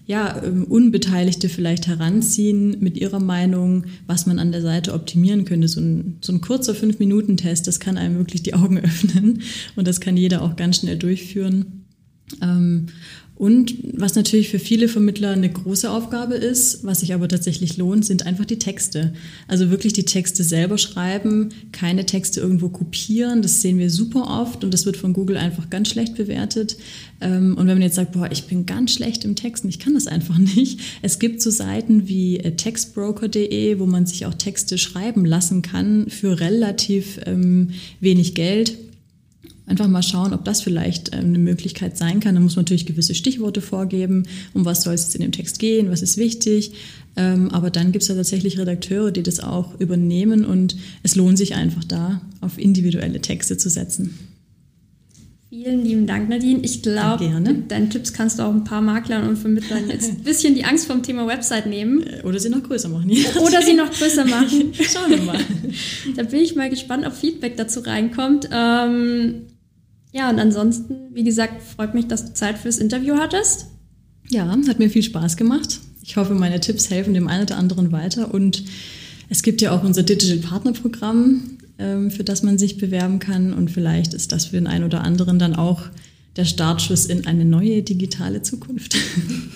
ja, 0.07 0.43
ähm, 0.43 0.65
Unbeteiligte 0.65 1.49
vielleicht 1.49 1.87
heranziehen 1.87 2.77
mit 2.81 2.97
ihrer 2.99 3.21
Meinung, 3.21 3.85
was 4.07 4.27
man 4.27 4.39
an 4.39 4.53
der 4.53 4.61
Seite 4.61 4.93
optimieren 4.93 5.45
könnte. 5.45 5.69
So 5.69 5.81
ein, 5.81 6.19
so 6.21 6.33
ein 6.33 6.41
kurzer 6.41 6.75
Fünf-Minuten-Test, 6.75 7.67
das 7.67 7.81
kann 7.81 7.97
einem 7.97 8.19
wirklich 8.19 8.43
die 8.43 8.55
Augen 8.55 8.79
öffnen 8.85 9.43
und 9.77 9.89
das 9.89 10.01
kann 10.01 10.17
jeder 10.17 10.43
auch 10.43 10.57
ganz 10.57 10.79
schnell 10.79 10.99
durchführen. 10.99 11.87
Ähm, 12.43 12.87
und 13.37 13.75
was 13.95 14.15
natürlich 14.15 14.49
für 14.49 14.61
viele 14.61 14.87
Vermittler 14.87 15.31
eine 15.31 15.51
große 15.51 15.91
Aufgabe 15.91 16.35
ist, 16.35 16.85
was 16.85 17.01
sich 17.01 17.15
aber 17.15 17.27
tatsächlich 17.29 17.77
lohnt, 17.77 18.05
sind 18.05 18.27
einfach 18.27 18.45
die 18.45 18.61
Texte. 18.61 19.13
Also 19.49 19.71
wirklich 19.71 19.93
die 19.93 20.05
Texte 20.05 20.45
selber 20.45 20.79
schreiben, 20.79 21.49
keine 21.73 22.07
Texte 22.07 22.41
irgendwo 22.41 22.69
kopieren. 22.69 23.43
Das 23.43 23.61
sehen 23.61 23.79
wir 23.79 23.91
super 23.91 24.41
oft 24.41 24.63
und 24.63 24.73
das 24.73 24.87
wird 24.87 24.97
von 24.97 25.13
Google 25.13 25.37
einfach 25.37 25.69
ganz 25.69 25.89
schlecht 25.89 26.15
bewertet. 26.15 26.77
Ähm, 27.21 27.57
und 27.59 27.67
wenn 27.67 27.75
man 27.75 27.83
jetzt 27.83 27.97
sagt, 27.97 28.13
boah, 28.13 28.31
ich 28.31 28.45
bin 28.45 28.67
ganz 28.67 28.93
schlecht 28.93 29.25
im 29.25 29.35
Texten, 29.35 29.69
ich 29.69 29.81
kann 29.81 29.95
das 29.95 30.07
einfach 30.07 30.39
nicht. 30.57 30.79
Es 31.03 31.19
gibt 31.19 31.43
so 31.43 31.51
Seiten 31.51 32.07
wie 32.07 32.39
äh, 32.39 32.53
textbroker.de, 32.53 33.81
wo 33.81 33.87
man 33.87 34.07
sich 34.07 34.27
auch 34.27 34.35
Texte 34.35 34.79
schreiben 34.79 35.25
lassen 35.25 35.61
kann 35.63 36.09
für 36.09 36.39
relativ 36.39 37.19
ähm, 37.27 37.71
wenig 38.01 38.37
Geld 38.37 38.77
Einfach 39.67 39.89
mal 39.89 40.03
schauen, 40.03 40.35
ob 40.35 40.45
das 40.45 40.61
vielleicht 40.61 41.15
ähm, 41.15 41.27
eine 41.27 41.39
Möglichkeit 41.39 41.97
sein 41.97 42.21
kann. 42.21 42.35
Da 42.35 42.41
muss 42.41 42.57
man 42.57 42.65
natürlich 42.65 42.85
gewisse 42.85 43.15
Stichworte 43.15 43.63
vorgeben, 43.63 44.27
um 44.53 44.67
was 44.67 44.83
soll 44.83 44.95
es 44.95 45.05
jetzt 45.05 45.15
in 45.15 45.23
dem 45.23 45.33
Text 45.33 45.59
gehen, 45.59 45.91
was 45.91 46.03
ist 46.03 46.19
wichtig. 46.19 46.73
Ähm, 47.17 47.51
aber 47.51 47.71
dann 47.71 47.91
gibt 47.91 48.03
es 48.03 48.09
ja 48.09 48.15
tatsächlich 48.15 48.59
Redakteure, 48.59 49.11
die 49.11 49.23
das 49.23 49.41
auch 49.41 49.81
übernehmen 49.81 50.45
und 50.45 50.77
es 51.03 51.17
lohnt 51.17 51.39
sich 51.39 51.55
einfach 51.55 51.85
da, 51.85 52.21
auf 52.43 52.59
individuelle 52.59 53.21
Texte 53.21 53.57
zu 53.57 53.71
setzen. 53.71 54.19
Vielen 55.49 55.85
lieben 55.85 56.07
Dank, 56.07 56.29
Nadine. 56.29 56.61
Ich 56.63 56.83
glaube, 56.83 57.29
mit 57.29 57.71
deinen 57.71 57.89
Tipps 57.89 58.13
kannst 58.13 58.41
du 58.41 58.43
auch 58.43 58.53
ein 58.53 58.65
paar 58.65 58.83
Maklern 58.83 59.29
und 59.29 59.37
Vermittlern 59.37 59.89
jetzt 59.89 60.11
ein 60.11 60.25
bisschen 60.25 60.57
die 60.57 60.65
Angst 60.65 60.87
vom 60.87 61.05
Thema 61.05 61.29
Website 61.29 61.67
nehmen. 61.67 62.03
Äh, 62.03 62.23
oder 62.25 62.41
sie 62.41 62.51
noch 62.51 62.65
größer 62.65 62.89
machen. 62.89 63.11
Oder 63.41 63.63
sie 63.63 63.75
noch 63.75 63.91
größer 63.91 64.25
machen. 64.25 64.73
Schauen 64.75 65.11
wir 65.11 65.23
mal. 65.23 65.39
da 66.17 66.25
bin 66.25 66.41
ich 66.41 66.57
mal 66.57 66.69
gespannt, 66.69 67.07
ob 67.07 67.15
Feedback 67.15 67.57
dazu 67.57 67.81
reinkommt. 67.81 68.49
Ähm, 68.53 69.43
ja, 70.15 70.31
und 70.31 70.39
ansonsten, 70.39 71.13
wie 71.13 71.25
gesagt, 71.25 71.61
freut 71.61 71.93
mich, 71.93 72.07
dass 72.07 72.25
du 72.25 72.35
Zeit 72.35 72.57
fürs 72.57 72.79
Interview 72.79 73.17
hattest. 73.17 73.67
Ja, 74.31 74.47
hat 74.47 74.79
mir 74.79 74.89
viel 74.89 75.03
Spaß 75.03 75.37
gemacht. 75.37 75.81
Ich 76.05 76.17
hoffe, 76.17 76.35
meine 76.35 76.61
Tipps 76.61 76.89
helfen 76.89 77.15
dem 77.15 77.27
einen 77.27 77.43
oder 77.43 77.57
anderen 77.57 77.91
weiter. 77.91 78.33
Und 78.33 78.63
es 79.29 79.43
gibt 79.43 79.61
ja 79.61 79.73
auch 79.73 79.83
unser 79.83 80.05
Digital 80.05 80.39
Partner 80.39 80.73
Programm, 80.73 81.59
ähm, 81.81 82.13
für 82.13 82.23
das 82.23 82.45
man 82.45 82.59
sich 82.59 82.79
bewerben 82.79 83.19
kann. 83.19 83.53
Und 83.53 83.73
vielleicht 83.73 84.15
ist 84.15 84.31
das 84.31 84.47
für 84.47 84.57
den 84.57 84.69
einen 84.69 84.85
oder 84.85 85.03
anderen 85.03 85.41
dann 85.41 85.57
auch 85.57 85.83
der 86.37 86.45
Startschuss 86.45 87.07
in 87.07 87.27
eine 87.27 87.45
neue 87.45 87.83
digitale 87.83 88.41
Zukunft. 88.43 88.97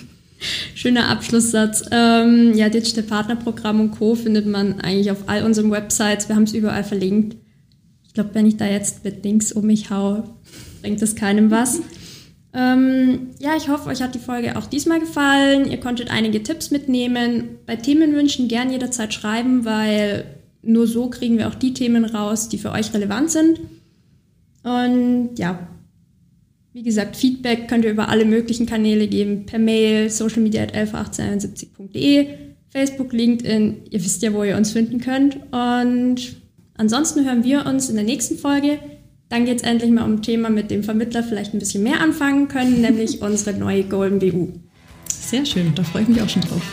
Schöner 0.75 1.07
Abschlusssatz. 1.07 1.85
Ähm, 1.89 2.53
ja, 2.53 2.67
Digital 2.67 3.03
Partner 3.03 3.37
Programm 3.37 3.79
und 3.79 3.91
Co. 3.91 4.15
findet 4.15 4.45
man 4.45 4.81
eigentlich 4.81 5.09
auf 5.09 5.29
all 5.29 5.43
unseren 5.43 5.71
Websites. 5.71 6.27
Wir 6.27 6.35
haben 6.35 6.43
es 6.43 6.53
überall 6.53 6.83
verlinkt. 6.83 7.37
Glaube, 8.19 8.35
wenn 8.35 8.45
ich 8.45 8.57
da 8.57 8.67
jetzt 8.67 9.05
mit 9.05 9.23
Links 9.23 9.53
um 9.53 9.65
mich 9.65 9.91
haue, 9.91 10.25
bringt 10.81 11.01
es 11.01 11.15
keinem 11.15 11.51
was. 11.51 11.79
Ähm, 12.53 13.29
ja, 13.39 13.55
ich 13.55 13.69
hoffe, 13.69 13.87
euch 13.87 14.01
hat 14.01 14.13
die 14.13 14.19
Folge 14.19 14.57
auch 14.57 14.65
diesmal 14.65 14.99
gefallen. 14.99 15.71
Ihr 15.71 15.79
konntet 15.79 16.11
einige 16.11 16.43
Tipps 16.43 16.69
mitnehmen. 16.69 17.59
Bei 17.65 17.77
Themenwünschen 17.77 18.49
gern 18.49 18.71
jederzeit 18.71 19.13
schreiben, 19.13 19.63
weil 19.63 20.25
nur 20.61 20.85
so 20.85 21.09
kriegen 21.09 21.37
wir 21.37 21.47
auch 21.47 21.55
die 21.55 21.73
Themen 21.73 22.03
raus, 22.03 22.49
die 22.49 22.57
für 22.57 22.73
euch 22.73 22.93
relevant 22.93 23.31
sind. 23.31 23.61
Und 24.63 25.29
ja, 25.37 25.65
wie 26.73 26.83
gesagt, 26.83 27.15
Feedback 27.15 27.69
könnt 27.69 27.85
ihr 27.85 27.91
über 27.91 28.09
alle 28.09 28.25
möglichen 28.25 28.65
Kanäle 28.65 29.07
geben, 29.07 29.45
per 29.45 29.59
Mail, 29.59 30.09
Social 30.09 30.41
Media 30.41 30.63
at 30.63 30.75
111871.de, 30.75 32.27
Facebook, 32.69 33.13
LinkedIn, 33.13 33.77
ihr 33.89 34.03
wisst 34.03 34.21
ja, 34.23 34.33
wo 34.33 34.43
ihr 34.43 34.57
uns 34.57 34.73
finden 34.73 34.99
könnt. 34.99 35.37
Und 35.53 36.38
ansonsten 36.79 37.25
hören 37.25 37.43
wir 37.43 37.65
uns 37.65 37.89
in 37.89 37.95
der 37.95 38.05
nächsten 38.05 38.37
Folge. 38.37 38.79
Dann 39.29 39.45
geht 39.45 39.57
es 39.57 39.63
endlich 39.63 39.91
mal 39.91 40.05
um 40.05 40.13
ein 40.13 40.21
Thema, 40.23 40.49
mit 40.49 40.71
dem 40.71 40.83
Vermittler 40.83 41.21
vielleicht 41.21 41.53
ein 41.53 41.59
bisschen 41.59 41.83
mehr 41.83 42.01
anfangen 42.01 42.47
können, 42.47 42.81
nämlich 42.81 43.21
unsere 43.21 43.55
neue 43.55 43.83
Golden 43.83 44.19
BU. 44.19 44.47
Sehr 45.07 45.45
schön, 45.45 45.73
da 45.75 45.83
freue 45.83 46.03
ich 46.03 46.07
mich 46.07 46.21
auch 46.21 46.29
schon 46.29 46.41
drauf. 46.41 46.63